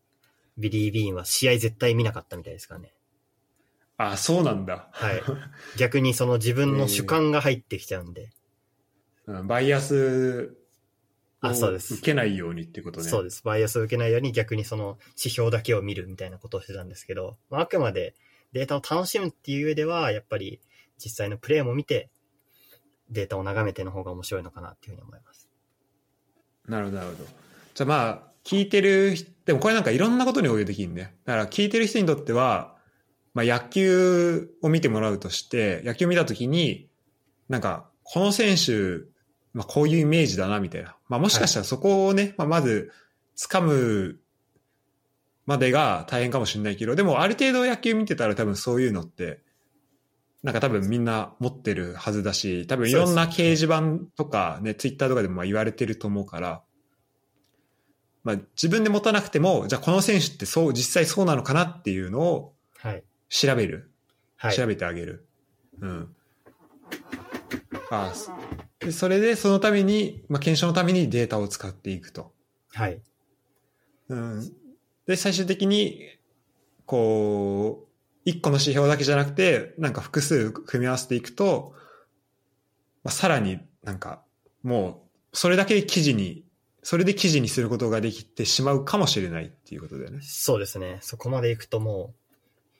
[0.57, 2.93] ビリー・ビーンは試合絶対見なかったみたいですからね。
[4.01, 4.87] あ、そうなんだ。
[4.93, 5.21] はい。
[5.77, 8.31] 逆にその自分の主観が入ってきちゃうんで。
[9.27, 10.55] うんバイアス
[11.43, 13.07] をあそうです受けないようにってことね。
[13.07, 13.43] そうです。
[13.43, 18.15] バイアスを受けないように逆にその指標だけを見るみたいなことをしてたんですけど、まあ、あくまで
[18.53, 20.61] データを楽しむっていう上では、やっぱり
[20.97, 22.09] 実際のプレーも見て、
[23.09, 25.49] データを眺めての方が面白いのかなっていうふうに思います。
[26.67, 27.29] なるほど、なるほど。
[27.73, 31.15] じゃあまあ、聞いてる人、でもこれなんかいろんなことに応用できるね。
[31.25, 32.78] だから聞いてる人にとっては、
[33.33, 36.89] まあ野球を見てもらうとして、野球見たときに、
[37.47, 39.05] なんか、この選手、
[39.53, 40.95] まあこういうイメージだな、みたいな。
[41.07, 42.91] まあもしかしたらそこをね、まあまず、
[43.37, 44.19] 掴む
[45.45, 49.41] までが大変かもしれないけど、でもある程度野球見てたら多分そういうのって、
[50.43, 56.61] なんか多分みんな持ってるはずだし、多分いろんな掲示板とかね、ツイッターとかでもまあ言われてると思うから、
[58.23, 63.03] まあ自分で持たなくても、じゃあこの選手ってそう、実際そうなのかなっていうのをはい。
[63.29, 63.91] 調べる？
[64.37, 64.55] はい。
[64.55, 65.27] 調べてあげる。
[65.81, 66.15] うん。
[67.91, 68.31] ああそ
[68.79, 72.33] でそれでそのために、まあ検証のためにデータを使っていくと。
[72.73, 73.01] はい。
[74.09, 74.51] うん。
[75.05, 76.01] で、最終的に、
[76.85, 77.89] こう、
[78.25, 81.73] 一個の指標だけじゃなくて、なんか複数組み合わせていくと、
[83.03, 84.23] まあ、さらになんか、
[84.61, 86.43] もう、それだけで記事に、
[86.83, 90.19] それで記事にすることができてしまうかもしれないっていうことだよね。
[90.21, 90.99] そうですね。
[91.01, 92.28] そこまで行くともう、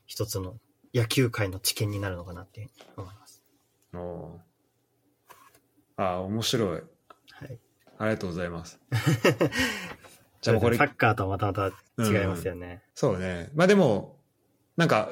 [0.10, 0.56] 一つの
[0.94, 3.44] 野球界の知見になるのかなっていうふうに思います。
[3.94, 4.00] おー
[5.98, 6.70] ああ、面白い。
[6.72, 6.84] はい。
[8.00, 8.80] ありがとうございます。
[10.42, 11.68] じゃあこれサ、ッカーとはまたまた
[12.04, 12.82] 違いますよね。
[12.96, 13.52] そうね。
[13.54, 14.18] まあでも、
[14.78, 15.12] なんか、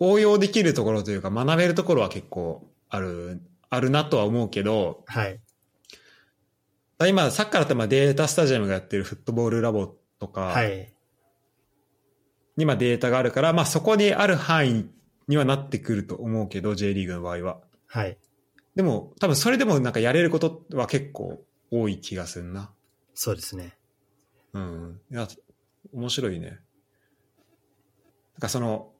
[0.00, 5.40] 応用できるところというか、学べるところは結構ある、あるなとは思うけど、はい。
[7.06, 10.92] 今、サッカーだったらまあデータスタジアムがやってるフットボールラボとかはい。
[12.56, 14.90] にまあデータがあるから、まあそこにある範囲
[15.28, 17.60] にはなってくると思うけど、J リーグの場合は。
[17.86, 18.18] はい。
[18.74, 22.70] でも、多分それでもなんかやれることは結構多い気がするな。
[23.14, 23.76] そうですね。
[24.52, 25.00] うん。
[25.10, 25.28] いや、
[25.92, 26.48] 面白いね。
[26.48, 26.58] なん
[28.40, 28.92] かその、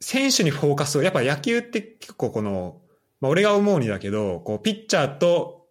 [0.00, 2.80] 選手にフォーカスを、やっぱ野球って結構この、
[3.20, 5.66] まあ俺が思うにだけど、こう、ピッチャーと、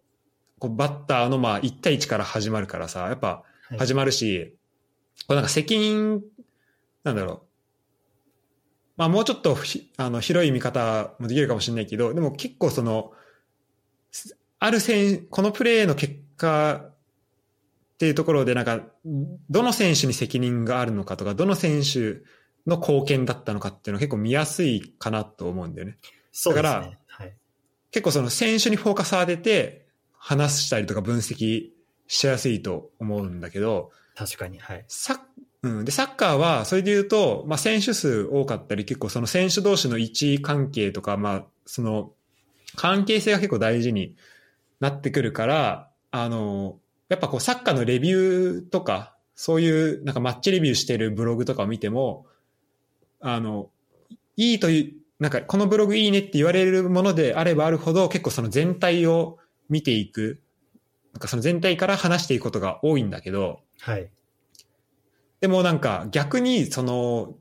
[0.58, 4.56] こう、バッターのまあ1対1から始まるからさ、やっぱはい始まるし、
[5.26, 6.22] こうなんか責任、
[7.06, 7.40] なんだろう。
[8.96, 13.12] まあもうちょっとひあの広い見方もできるかもしれないけど、でも結構その、
[14.10, 16.94] すある選このプレーの結果っ
[17.98, 18.80] ていうところでなんか、
[19.48, 22.24] どの選手に責任があるのかとか、どの選手
[22.66, 25.98] の貢献だったのかっていうのは結構見やすいかなと思うんだよね。
[26.32, 26.70] そうですね。
[26.70, 27.36] だからはい。
[27.92, 29.86] 結構その選手にフォーカス当てて
[30.18, 31.70] 話したりとか分析
[32.08, 34.58] しやすいと思うんだけど、確かに。
[34.58, 34.84] はい。
[34.88, 35.18] サッ
[35.66, 42.12] うん、でサッカーはそれで言うと、まあ、選手数多かったり結構その選手同士の位置関係とか、まあ、その
[42.76, 44.14] 関係性が結構大事に
[44.78, 52.26] なってくるからあのやっぱこうサッカーのレビューとかそういうなんかマッチレビューしてるブログとかを見ても
[53.20, 53.70] あの
[54.36, 59.38] いいというなんかこのブログいいねって言われるものであればあるほど結構その全体を
[59.68, 60.40] 見ていく
[61.12, 64.10] なんかその全体から話していくことが多いんだけど、はい。
[65.40, 67.34] でもなんか逆にその、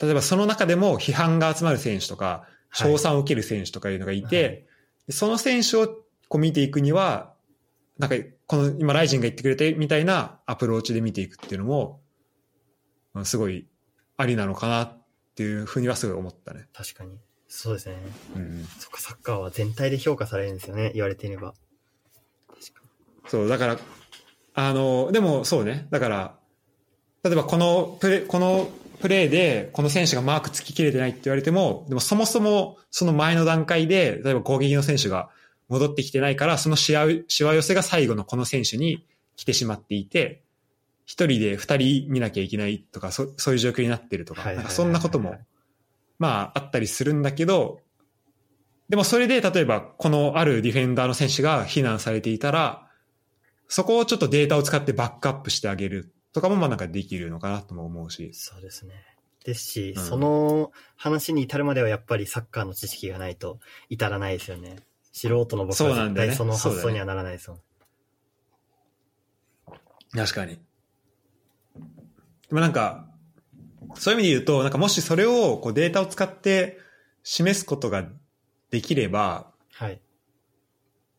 [0.00, 4.64] 例えばその中でも批判が集まる選手とか、はい賞賛を受ける選手とかいうのがいて、はい
[5.06, 5.86] でその選手を
[6.28, 7.34] こう見ていくには、
[7.98, 8.16] なんか
[8.48, 12.00] この今ライジンが言ってくれたみたいなアプローチで見ていくっていうのも、
[13.12, 13.68] まあすごい
[14.16, 15.02] ありなのかなっ
[15.36, 16.66] ていうふうにはすごい思ったね。
[16.72, 17.16] 確かに。
[17.46, 17.96] そうですね。
[18.34, 20.90] うん、そっか、サッカーは全体で評価されるんですよね。
[20.94, 21.54] 言われてみれば。
[22.48, 22.82] 確か
[23.28, 23.78] そう、だから、
[24.54, 25.86] あの、でもそうね。
[25.90, 26.38] だから、
[27.24, 28.68] 例えばこのプレ、この
[29.00, 35.30] プレーで、この選手がマークつききれてないって言われても、でもそもそもその前の段階で、例えば攻撃の選手が
[35.68, 39.06] 戻ってきてないから、そのしわしわ寄せが最後のこの選手に
[39.36, 40.42] 来てしまっていて、
[41.06, 45.36] 一人で二人見なきゃいけないとか、そそういう状況になってるとか、なんかそんなことも、
[46.18, 47.80] まああったりするんだけど、
[48.90, 52.86] でもそれで例えばこのあるディフェンダーの選手が非難されていたら、
[53.66, 58.32] そこをちょっとデータを使ってバックアップしてあげるとかもまあなんかできるのかなとも思うし。
[58.34, 58.94] そうですね。
[59.44, 64.76] ですし、うんその話に至るまではやっぱりサッカーの知識がないと至らないですよね。
[65.12, 67.60] 素人の僕は絶対その発想にはならないですもん。
[70.12, 70.56] 確かに。
[70.56, 70.60] で
[72.50, 73.06] もなんか、
[73.94, 76.78] そういう意味で言うと、なんかもしそれをこうデータを使って
[77.22, 78.08] 示すことが
[78.70, 80.00] できれば、はい。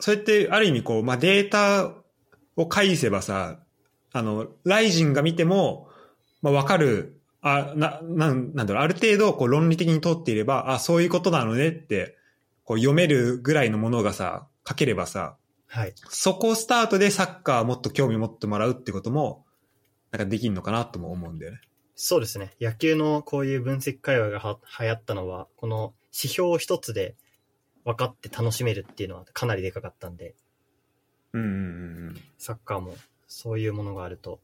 [0.02, 1.94] それってある意味こう、まあ、データ
[2.58, 3.60] を返せばさ、
[4.16, 5.90] あの、ライジンが見ても、
[6.42, 12.16] まあ、わかる、あ、な、なん、なんだろう、ある程度こう論理的に通っていれば、あ、そういうことなのねって、
[12.64, 15.36] こう読めるぐらいのものがさ、書ければさ、
[15.68, 15.94] はい。
[16.08, 19.46] そこをスタートでサッカーもっと興味持ってもらうってことも、
[20.12, 21.60] なんかできんのかなとも思うんだよね。
[21.96, 22.54] そうですね。
[22.62, 27.18] 野球のこういう分析会話がは流行ったのは、この指標一つで
[27.84, 30.36] 分かって楽しめるっていうのはかなりでかかったんで、
[31.34, 31.52] うんうんう
[32.12, 32.96] んサッカーも
[33.36, 34.40] そういうものがあると、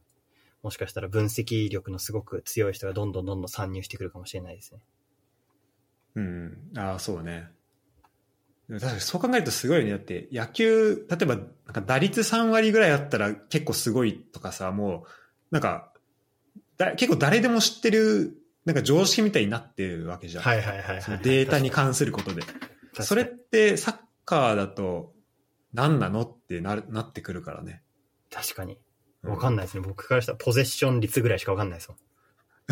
[0.62, 4.80] もしかしたら分析力のすごく強い人がどんどんどんどん参入してくるかもしれないですね。
[6.14, 6.24] うん。
[6.74, 6.78] うん。
[6.78, 7.48] ああ、そうね。
[8.68, 9.90] 確かにそう考えるとすごいよね。
[9.92, 15.08] だって野球、例えばなんか打率3割ぐらいあったら結構すごいとかさ、もう、
[15.50, 15.90] なんか、
[16.76, 18.36] だ結構誰でも知ってる、
[18.66, 20.44] なんか常識みたいになってるわけじゃん。
[20.44, 22.42] はいはいはいはい、そのデータに関することで。
[23.00, 25.14] それってサッカーだと
[25.72, 27.82] 何なのってなるなってくるからね。
[28.32, 28.78] 確かに。
[29.22, 29.84] わかんないですね。
[29.86, 31.98] 僕からしたらポゼッション率ぐらいしかわかんないですもん。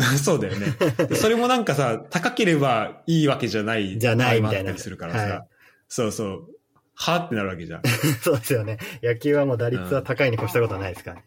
[0.17, 0.67] そうだよね。
[1.07, 3.99] で それもなんかさ、高ければいいわけじゃない。
[3.99, 5.19] じゃないみたいなするからさ。
[5.19, 5.47] はい
[5.91, 6.47] そうそう。
[6.95, 7.81] はってなるわけじゃん。
[8.23, 8.77] そうですよね。
[9.03, 11.25] 野球はもう打率は高いに越したことはないですからね。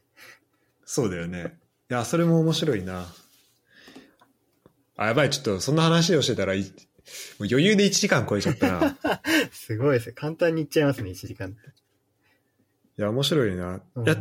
[0.87, 1.59] そうだよね。
[1.91, 3.07] いや、それも面白いな。
[4.97, 6.73] あ、やばい、ちょっとそんな話をしてたらい、もう
[7.41, 8.89] 余裕で1時間超えちゃったな。
[8.89, 8.95] い
[9.53, 10.13] すごいですね。
[10.15, 11.59] 簡単にいっちゃいますね、1時間って。
[13.03, 13.81] や、面白いな。
[13.95, 14.17] うんいや、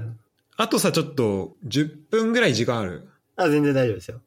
[0.56, 3.10] あとさ、ちょっと10分ぐらい時間ある。
[3.36, 4.22] あ、全然大丈夫ですよ。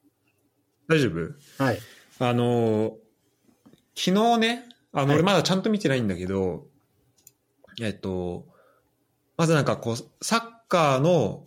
[0.89, 1.63] 大丈夫？
[1.63, 1.79] はい。
[2.19, 2.93] あのー、
[3.95, 6.67] 昨日ね、あの、はい俺まだちゃんと見てないんだけど、
[7.81, 8.47] えっと、
[9.37, 11.45] まずなんかこう、サッカーの、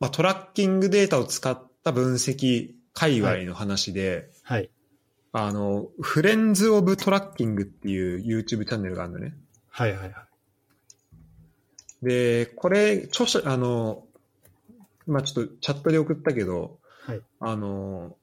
[0.00, 4.70] まあ、トラッキングデータを使った分析界隈の話で、はい。
[5.32, 9.34] あの、フレンズ・オブ・トラッキングっていう YouTube チャンネルがあるのね。
[9.70, 10.14] はいはいはい。
[12.02, 14.04] で、これ、著者、あの、
[15.06, 17.20] 今ちょっとチャットで送ったけど、はい。
[17.40, 18.16] あの、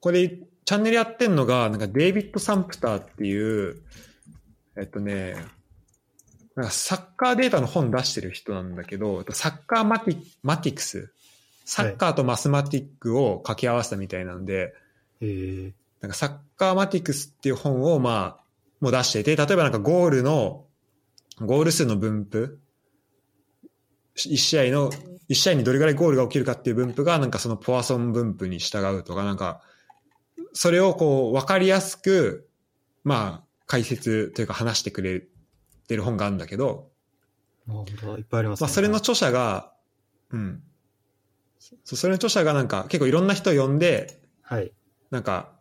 [0.00, 3.82] これ、チャンネルやってんのが、なんかデイビッド・サンプターっていう、
[4.76, 5.36] えっとね、
[6.54, 11.12] なんかサッカーデータの本出してる人なんだけど、サッカーマティマティクス、
[11.64, 14.74] サッカーとマスマティックを掛け合わせたみたいなんで、
[15.20, 15.72] へえ。
[16.00, 18.44] なんかサッカーマティクスっていう本をまあ、
[18.80, 20.64] もう出していて、例えばなんかゴールの、
[21.40, 22.58] ゴール数の分布、
[24.26, 24.90] 一試合の、
[25.28, 29.62] 一試合にどれぐらいゴールが起きるかっていう分布が、なんかそのポワソン分布に従うとか、なんか、
[30.52, 32.48] それをこう、わかりやすく、
[33.04, 35.22] まあ、解説というか話してくれ
[35.86, 36.90] てる本があるんだけど、
[37.68, 38.64] あ本当だいっぱいありますね。
[38.64, 39.72] まあ、それの著者が、
[40.30, 40.62] うん。
[41.84, 44.72] そそれの著者がなんか結構いろんな人を呼んで、はい。
[45.10, 45.52] なんか、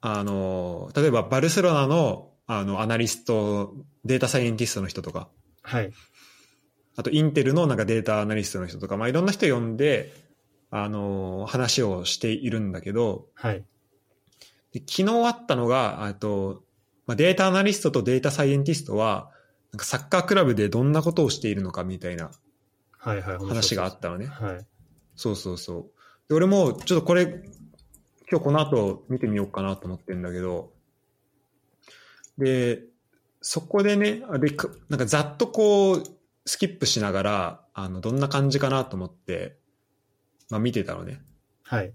[0.00, 5.28] あの、例えばバルセロナの、あの、アナリスト、データサイエンティストの人とか、
[5.62, 5.92] はい。
[6.96, 10.12] あとインテルのなんかデータアナリストの人とか、まあいろんな人呼んで、
[10.70, 13.64] あの、話をしているんだけど、はい。
[14.72, 16.62] で昨日あったのが、あと、
[17.06, 19.30] まあ、データアナリストとデータサイエンティストは、
[19.72, 22.30] なんかサッカークラブでどんなことをしているのかみたいな
[23.02, 23.38] はいはい。
[23.38, 24.26] 話があったのね。
[24.26, 24.66] はい。
[25.16, 25.90] そうそうそう。
[26.28, 27.24] で俺もちょっとこれ、
[28.30, 30.72] 今日この後見てみようかなと思ってるんだけど、
[32.38, 32.84] で、
[33.40, 36.04] そこでね、あでかなんかざっとこう、
[36.44, 39.56] スキップしながら、あの、どんな感じかなと思って、
[40.50, 41.20] まあ見てたのね。
[41.64, 41.92] はい。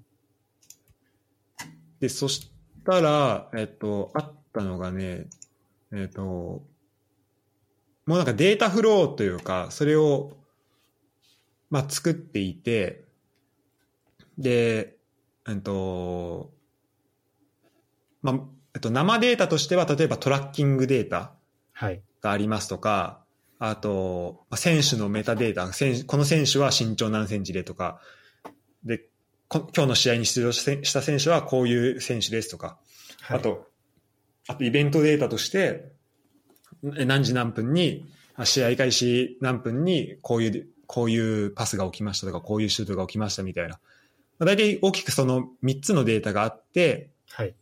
[1.99, 2.51] で、そし
[2.85, 5.27] たら、えっと、あったのがね、
[5.91, 10.37] えっと、もうなんかデータフローというか、それを、
[11.69, 13.03] まあ作っていて、
[14.37, 14.97] で、
[15.47, 16.51] えっと、
[18.21, 18.39] まあ、
[18.75, 21.33] えっと、生データとしては、例えばトラッキングデータ
[21.73, 22.01] はい。
[22.21, 23.23] がありますとか、
[23.59, 25.65] あと、まあ選手のメタデータ、
[26.05, 27.99] この選手は身長何センチでとか、
[28.83, 29.05] で、
[29.47, 32.77] こ今日の試合に出場しした選手はこういう選手ですとか、
[33.21, 33.67] はいあと、
[34.47, 35.91] あとイベントデータとして、
[36.97, 38.05] え何時何分に、
[38.35, 43.79] あ試合開始何分にこういう、こういうパスが起きましたとか、こういうシュートが起きましたみたいな。
[44.39, 47.55] まあ、大体大きくその3つのデータがあって、はい。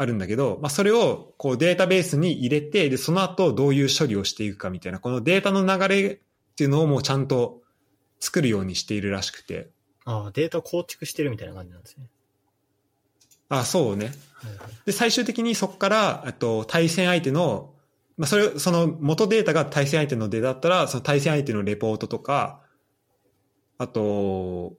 [0.00, 6.18] あるんだけど、まあ、それをこうデータベースに入れて、で、その後どういう処理をしていくかみたいな、このデータの流れっ
[6.56, 7.60] ていうのをもうちゃんと
[8.18, 9.68] 作るようにしているらしくて。
[10.06, 12.06] ああ、データを構築してるみたいな感じなんですね。
[13.50, 14.14] あ、そうね。
[14.36, 14.70] はいはい。
[14.86, 17.74] で、最終的にそこから、えっと、対戦相手の、
[18.16, 22.62] まあ、それ、その元データが対戦相手のデータだったら、その対戦相手のレポートとか、
[23.76, 24.78] あと、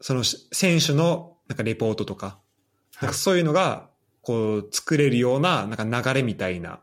[0.00, 2.38] その選手のなんかレポートとか、
[3.00, 3.90] なんかそういうのが、
[4.22, 6.80] こう、作れるような、なんか流れみたいな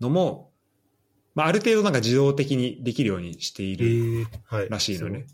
[0.00, 0.50] のも、
[1.34, 4.68] まあ、ある程度なんか自動的にできるようにしていえるー、はい。
[4.70, 5.26] らしいのね。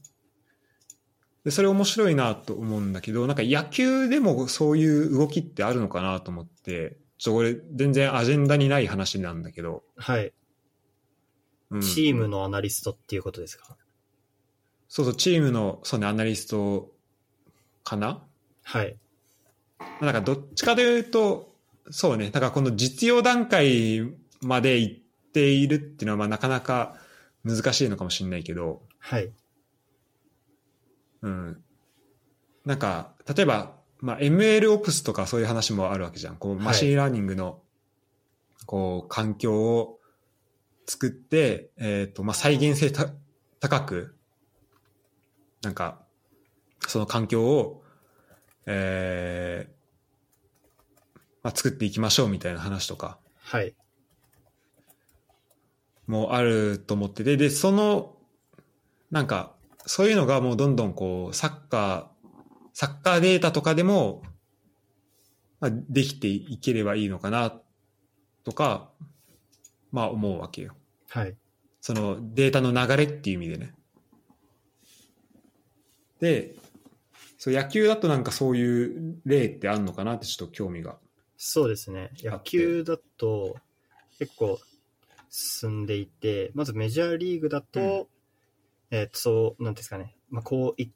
[1.45, 10.33] で、それ面白いなと思うんだけど、なんか野球でもそういう動きってあるのかなと思って、ちょっとこれ全然アジェンダにない話なんだけど、はい。
[11.71, 13.77] うん、チームのアナリストっていうことですか？
[14.89, 16.93] そうそう、チームの、そうね、アナリスト
[17.85, 18.23] かな？
[18.63, 18.97] はい。
[20.01, 21.55] なんかどっちかというと、
[21.91, 24.03] そうね、だからこの実用段階
[24.41, 25.03] まで行っ
[25.33, 26.97] ているっていうのは、まあなかなか
[27.45, 29.33] 難しいのかもしれないけど、はい。
[31.23, 31.63] うん。
[32.65, 36.37] なんか、例えば、まあ、ML オプスとかそういう話もあるわけじゃん。
[36.37, 37.63] こう、はい machine learning の、
[38.67, 39.99] こう、環境を
[40.87, 43.11] 作って、えっ、と、まあ、再現性た
[43.61, 44.17] 高く、
[45.63, 46.03] なんか、
[46.87, 47.83] その環境を、
[48.67, 49.81] えー
[51.43, 53.75] まあ、作っていきましょうみたいな話とかはい。
[56.07, 58.17] もあると思ってて、で、その、
[59.11, 59.55] なんか、
[59.87, 62.29] そういうのがもうどんどんこう、サッカー、
[62.75, 64.23] サッカーデータとかでも、
[65.61, 67.61] まあ、できていければいいのかな、
[68.45, 68.91] とか、
[69.93, 70.75] まあ思うわけよ。
[71.09, 71.37] はい。
[71.81, 73.75] そのデータの流れっていう意味でね。
[76.21, 76.55] で、
[77.43, 80.99] そう野球だとなんかそういう例ってあるのかなってちょっと興味が。
[81.39, 82.11] そうですね。
[82.19, 83.57] 野球だと
[84.19, 84.61] 結構
[85.31, 88.07] 進んでいて、まずメジャーリーグだと、うん
[88.91, 90.17] えっ、と、そう、なんですかね。
[90.29, 90.91] まあ、こう、い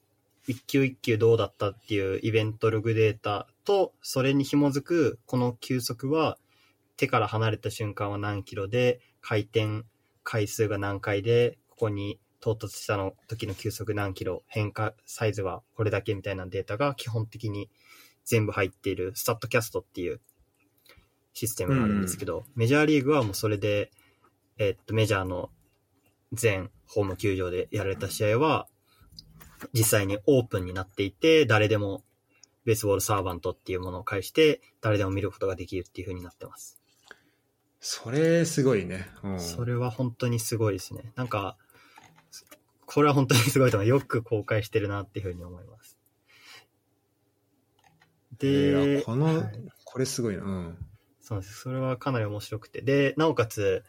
[0.46, 6.36] 一球一球どうだったっていうイベントログデータと、それに紐づく、この球速は、
[6.98, 9.84] 手から離れた瞬間は何キロで、回転
[10.22, 17.70] 回数が何回で、ここに到達したの時の球速何キロ、変化サイズはこれだけみたいなデータが基本的に
[18.26, 20.20] 全部入っているスタットキャストっていう
[21.32, 23.90] システムがあるんですけど、メジャーリーグはもうそれで、
[24.58, 25.48] えっと、メジャーの
[26.32, 28.68] 全ホーム球場でやられた試合は、
[29.72, 32.04] 実際にオープンになっていて、誰でも
[32.66, 36.78] ベースボールサーバントっていうものを介して、誰でも見ることができるっていう風になってます。
[37.80, 39.08] それすごいね。
[39.22, 41.12] うん、それは本当にすごいですね。
[41.16, 41.56] なんか、
[42.86, 43.88] これは本当にすごいと思う。
[43.88, 45.98] よく公開してるなっていう風に思います。
[48.42, 49.44] えーで、この、はい
[49.84, 50.42] これすごいな。
[50.42, 50.78] うん。
[51.20, 51.60] そうです。
[51.60, 52.82] それはかなり面白くて。
[52.82, 53.84] で、なおかつ、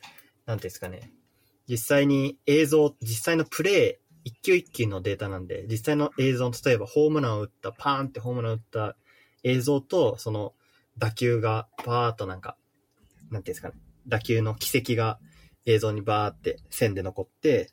[0.46, 1.12] なんていうんですかね。
[1.68, 8.96] 実際に映像、実際のプレイ、一球一球のデータなんで、実際の映像、例えばホームランを打った、パーンってホームランを打った
[9.44, 10.54] 映像と、その
[11.00, 12.56] 打球がバーっとなんか、
[13.32, 13.76] なんていうんですかね。
[14.08, 15.20] 打球の軌跡が
[15.66, 17.72] 映像にバーって線で残って、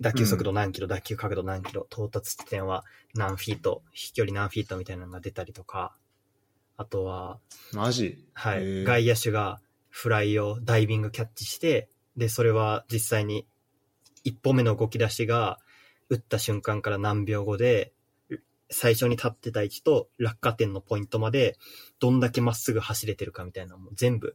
[0.00, 5.94] 打球速度何キロ、打球角度何キロ、到達地点は何フィート、飛距離何フィートみたいなのが出たりとか、
[6.76, 7.38] あとは、
[7.72, 8.24] マジ？
[8.32, 8.84] はい。
[8.84, 9.60] 外野手が
[9.90, 13.46] フライをダイビングキャッチして、で、それは実際に
[14.24, 15.58] 一歩目の動き出しが
[16.08, 17.92] 打った瞬間から何秒後で、
[18.70, 21.58] 最初に立ってた位置と落下点のポイントまで
[22.00, 24.34] どんだけまっすぐ走れてるかみたいなのも全部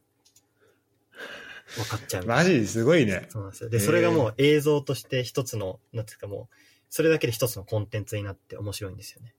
[1.76, 3.26] 分かっちゃうマジすごいね。
[3.28, 3.70] そうなんですよ。
[3.70, 6.54] で、それがもう映像として一つの、なんていうかもう、
[6.90, 9.34] それだけで一つのコンテンツになって面白いんですよね。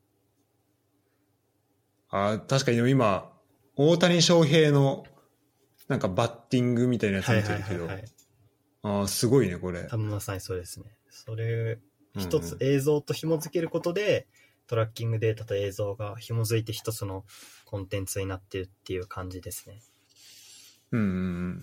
[2.11, 3.31] あ確かにでも今、
[3.75, 5.05] 大谷翔平の
[5.87, 9.03] なんかバッティングみたいなやつはい見てるけど、はいはいはい。
[9.03, 9.87] あすごいね、これ。
[9.89, 10.85] 多分まさにそうですね。
[11.09, 11.79] それ、
[12.17, 14.27] 一つうんうん映像と紐付けることで、
[14.67, 17.25] トラッキングデータと映像が紐づいて一つの
[17.65, 19.81] コンテンツになってるっていう感じですね。
[20.91, 21.09] うんうんう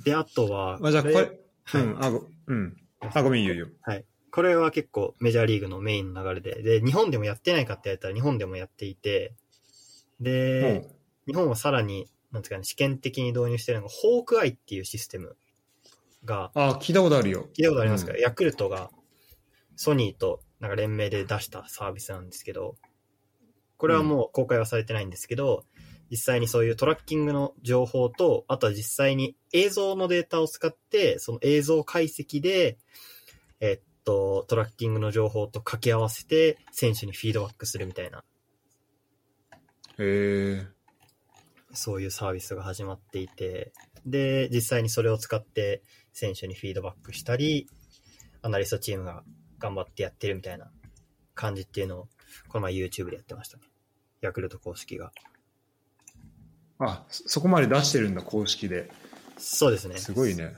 [0.01, 0.03] ん。
[0.05, 2.77] で、あとは、あじゃあこれ、はいうん、あ、ご、うん。
[3.01, 3.69] あ、ごめん、言うよ。
[3.83, 4.05] はい。
[4.31, 9.35] これは結構メジャーリーグのメインの流れで、で、日本でもやってないかって言われたら日本でもやっていて、
[10.21, 10.85] で、
[11.27, 15.37] 日本はさらに、なんていうかね、試験的に導入してるのが、ホークアイっていうシステム
[16.25, 17.49] が、あ、聞いたことあるよ。
[17.57, 18.91] 聞いたことありますか、うヤクルトが
[19.77, 22.77] ソニーとなんか連名で出したサービスなんですけど、
[23.77, 25.65] これはもう公開はされてないんですけど、
[26.11, 32.79] 実際にそういうトラッキングの情報と、あとは実際に映像のデータを使って、その映像解析で、
[33.61, 38.25] えっと、トラッキングの情報と掛け合わせて選手にフィードバックするみたいな、
[39.99, 40.67] へえ。
[41.73, 43.73] そういうサービスが始まっていて、
[44.05, 47.67] で、実際にそれを使って選手にフィードバックしたり、
[48.43, 49.25] アナリストチームが
[49.59, 50.71] 頑張ってやってるみたいな
[51.35, 52.09] 感じっていうのを、
[52.49, 53.65] この前 YouTube でやってましたね。
[54.21, 55.13] ヤクルト公式が。
[56.79, 58.91] あ、そそこまで出してるんだ、公式で。
[59.39, 59.97] そうですね。
[59.99, 60.57] すごいね。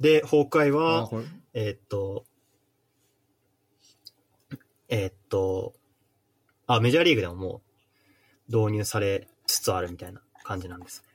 [0.00, 1.22] で、崩壊あは、
[1.52, 2.24] えーっと、
[4.88, 5.74] えーっと、
[6.66, 7.62] あ、メジャーリーグでもも
[8.48, 11.08] う導入されつつあるみたいな感じなんですね。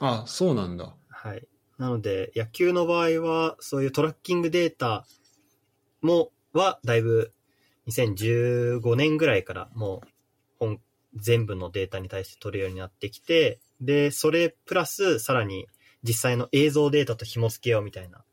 [0.00, 0.94] あ、そうなんだ。
[1.08, 1.46] はい。
[1.78, 5.06] なので、野球の場合は、そういうトラッキングデータ
[6.02, 7.32] も、は、だいぶ、
[7.88, 10.08] 2015年ぐらいからもう、
[10.58, 10.80] 本、
[11.20, 15.66] 全部のデータに対して取るようになってきて、で、それプラス、さらに、
[16.02, 18.24] 実際の映像データと紐付けようみたいな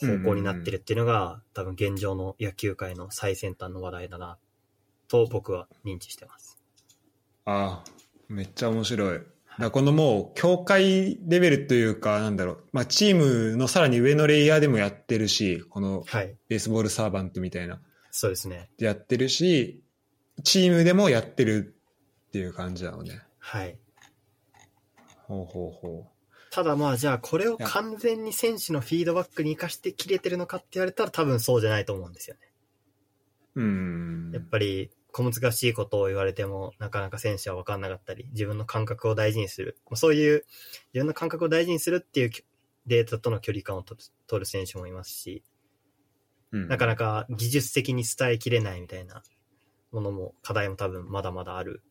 [0.00, 4.38] 方向になってるっていうのが、多分現状の野球界の最先端の話題だな、
[5.08, 6.58] と僕は認知してます。
[7.44, 7.84] あ
[8.28, 9.20] めっちゃ面白い。
[9.58, 16.34] だこのもう、協会レベルというか、なんだろう、まあ、チームのさらに上のレイヤーでもやってるし、このはい。
[16.48, 17.80] ベースボールサーバントみたいな、
[18.10, 18.70] そうですね。
[18.78, 19.82] でやってるし、
[20.42, 21.74] チームでもやってる
[22.28, 23.22] っていう感じなのね。
[23.38, 23.78] はい。
[25.26, 26.06] ほうほうほ
[26.50, 32.40] ただまあじゃあこれを完全に選手のフィードバックに生かして切れてるのかって言われたら多分そうじゃないと思うんですよね。
[33.54, 33.62] う。
[33.62, 34.30] うん。
[34.34, 39.78] やっぱり小難しいことを言われてもなかなか選手は分かんなかったり、自分の感覚を大事にする。
[39.88, 40.44] まあそういう
[40.92, 42.30] 自分の感覚を大事にするっていう
[42.86, 44.00] データとの距離感を取
[44.40, 45.44] る選手もいますし、
[46.52, 49.22] うんなかなか技術的に伝えきれないみたいな
[49.92, 51.82] ものも課題も多分まだまだある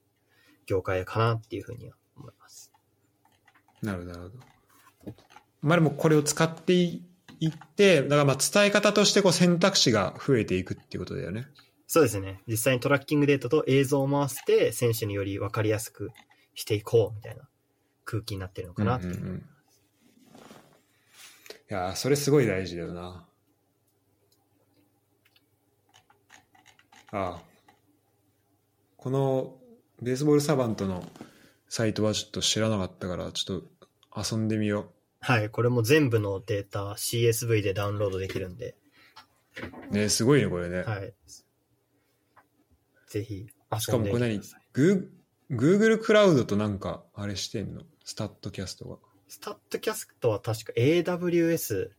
[0.66, 2.72] 業界かなっていうふうには思います。
[3.82, 5.14] なるほど、なるほど。
[5.62, 7.04] まあでもこれを使ってい
[7.48, 11.48] って、だからまあ伝え方としてこう選択肢が増えていくっていうことだよね。
[11.88, 12.42] そうですね。
[12.48, 16.12] 実際にトラッキングデータと映像を回して、選手により分かりやすく
[16.54, 17.50] していこうみたいな
[18.06, 19.14] 空気になってるのかなっていう。
[19.16, 19.50] うんうんうん
[21.72, 23.28] いやーそれすごい大事だよな。
[27.12, 27.49] ああ。
[29.02, 29.56] この
[30.02, 31.06] ベースボールサバントの
[31.70, 33.62] サイトはちょっと知らなかったから、ちょっ
[34.12, 35.50] と遊んでみよはい。
[35.50, 38.76] これも全部のデータ CSV でダウンロードできるんで、
[39.90, 39.94] う。
[39.94, 40.84] ねすごいね、これね。
[40.84, 41.14] はい。
[43.08, 43.48] ぜひ
[43.80, 44.42] しかもこれ何？
[44.74, 47.84] グー Google クラウドとなんか、あれしてんの？
[48.04, 48.98] スタッドキャストが。
[49.30, 51.90] スタッドキャストは確か AWS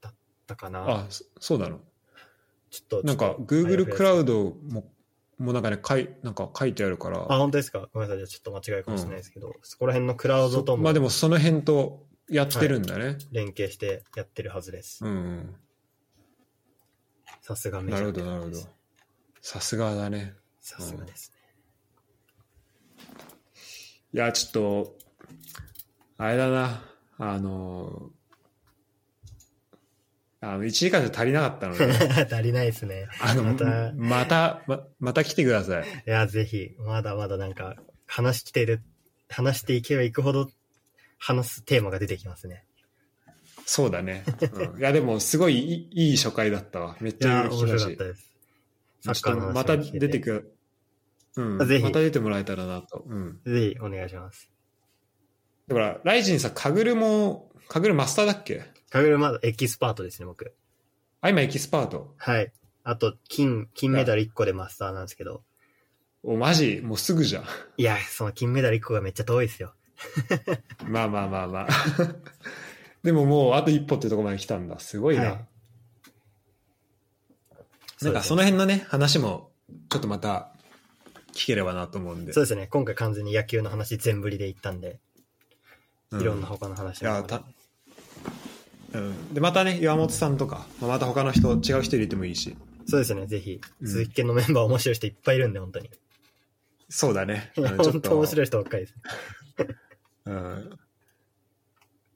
[0.00, 0.14] だっ
[0.46, 0.84] たかな。
[0.88, 1.80] あ、そそうなの？
[2.70, 3.02] ちょっと。
[3.02, 4.44] なんかちょっと Google クラウド。
[4.44, 4.93] ドも、
[5.38, 7.26] もうなんかね、書いなんか書いてあるから。
[7.28, 7.88] あ、本当ですか？
[7.92, 8.26] ごめんなさい。
[8.28, 13.18] ちょっと間違いかもしれないですけど、そこら辺のクラウドともそまあでもその辺とやってるんだね。
[13.32, 15.04] 連携してやってるはずです。
[15.04, 15.56] うんうん。
[17.40, 18.70] さすがメジなるほど、ャーなるほど感じで
[19.42, 19.52] す。。
[19.52, 20.34] さすがだね。
[20.60, 21.34] さすがですね。
[24.14, 24.96] いや、ちょっと、
[26.16, 26.84] あれだな。
[27.18, 28.10] あの、
[30.44, 31.84] あの、1時間じゃ足りなかったので、
[32.32, 33.08] 足りないですね。
[33.20, 33.52] あの、ま
[33.94, 35.84] またた、ままた来てください。
[35.84, 37.76] いや、ぜひ、まだまだなんか、
[38.06, 38.82] 話してる、
[39.28, 40.50] 話していけばいくほど、
[41.18, 42.64] 話すテーマが出てきますね。
[43.66, 44.24] そうだね。
[44.52, 46.96] うんいや、でも、すごいいいいい初回だったわ。
[47.00, 48.30] めっちゃ面白かったです。
[49.02, 50.54] サッちカーのまた出てく、
[51.36, 53.04] うん、ぜひまた出てもらえたらなと。
[53.06, 53.40] うん。
[53.44, 54.50] ぜひ、お願いします。
[55.68, 58.73] だから、ライジンさ、 Kaggle も、 Kaggle マスターだっけ？
[58.94, 60.54] Kaggle まだエキスパートですね、僕。
[61.20, 62.14] あ、今エキスパート。
[62.16, 62.52] はい。
[62.84, 65.42] あと、金、金メダル1個でマスターなんですけど、
[66.22, 66.80] お、マジ？
[66.80, 67.44] もうすぐじゃん。
[67.76, 69.74] いや、その金メダル1個がめっちゃ遠いですよ。
[70.86, 71.68] まあまあまあまあ。
[73.02, 74.78] でももうあと一歩ってとこまで来たんだ。
[74.78, 75.24] すごいな。
[75.24, 75.46] はい
[78.02, 79.50] なんかその辺のね、話も
[79.88, 80.52] ちょっとまた
[81.32, 82.32] 聞ければなと思うんで。
[82.32, 82.66] そうですね。
[82.66, 85.00] 今回完全に野球の話全振りでいったんで、
[86.10, 87.42] うんいろんな他の話もいやた
[88.94, 92.56] うん、でまたね岩本さんとか、まあまた他の人違う人入れてもいいし
[92.86, 93.26] そうですね。
[93.26, 95.90] ぜひ、うん鈴木健のメンバー面白い人いっぱいいるんで、本当に。
[96.88, 98.94] そうだね、 本当面白と、い人ばっかりです。
[100.26, 100.78] うん、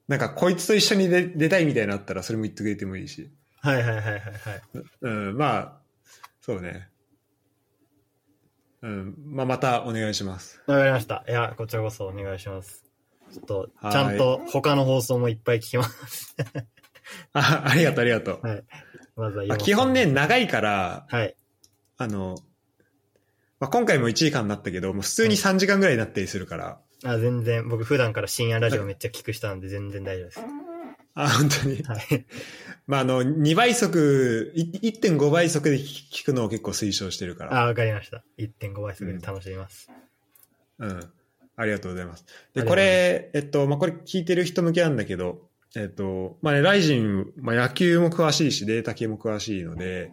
[0.09, 3.31] なんかこいつと一緒に出出たいみたいなのあったらそれも言ってくれてもいいし、
[3.61, 4.23] はいはいはいはいはい。
[5.03, 5.81] うん、まあ
[6.41, 6.89] そうね、
[8.83, 11.25] うんまあ、またお願いしますわかりました。
[11.29, 12.88] いや、こちらこそお願いします。
[13.33, 16.37] ちょっと、はいちゃんと他の放送もいっぱい聞きます。
[17.33, 18.47] あ、ありがとう、ありがとう。
[18.47, 18.65] はい。
[19.17, 21.35] まずは基本ね、、長いから、はい。
[21.97, 22.37] あの、
[23.61, 30.41] まあ、今回も1時間になったけど、もう普通に3時間ぐらいになったりするから、あ、全然、僕普段から深夜ラジオめっちゃ聞く人なんで全然大丈夫です。
[31.15, 31.83] あ、本当に。
[31.83, 32.27] はい。
[32.87, 37.61] まあ、あの、2倍速、い1.5倍速で聞くのを結構推奨してるから。
[37.61, 38.25] あ、わかりました。
[38.39, 39.91] 1.5倍速で楽しみます。
[40.79, 41.13] うん。
[41.59, 42.25] ありがとうございます。
[42.55, 50.13] で、これ、えっと、まあ、これ聞いてる人向けなんだけど、えっと、まあね、ライジン、まあ、野球も詳しいし、データ系も詳しいので、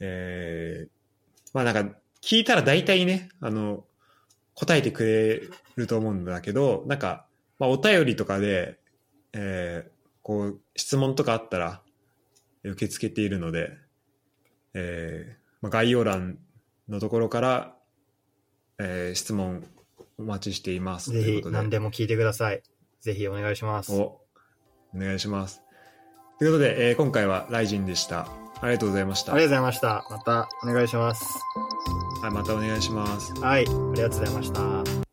[0.00, 0.90] えー、
[1.52, 3.84] まあなんか、聞いたら大体ね、あの、
[4.54, 5.42] 答えてくれ
[5.76, 7.26] ると思うんだけど、なんか、
[7.58, 8.78] まあ、お便りとかで、
[9.34, 9.90] えー、
[10.22, 11.82] こう、質問とかあったら、
[12.64, 13.76] 受け付けているので、
[14.72, 16.38] えー、まあ、概要欄
[16.88, 17.76] のところから、
[18.78, 19.62] えー、質問
[20.20, 21.10] お待ちしています。
[21.10, 22.62] ぜひ何でも聞いてください。
[23.00, 23.92] ぜひお願いします。
[23.92, 24.20] お、
[24.94, 25.62] お願いします。
[26.38, 28.28] ということで、えー今回はライジンでした。
[28.60, 29.32] ありがとうございました。
[29.32, 30.04] ありがとうございました。
[30.10, 31.24] またお願いします。
[32.22, 33.32] はい、またお願いします。
[33.40, 33.62] はい。
[33.62, 35.09] ありがとうございました。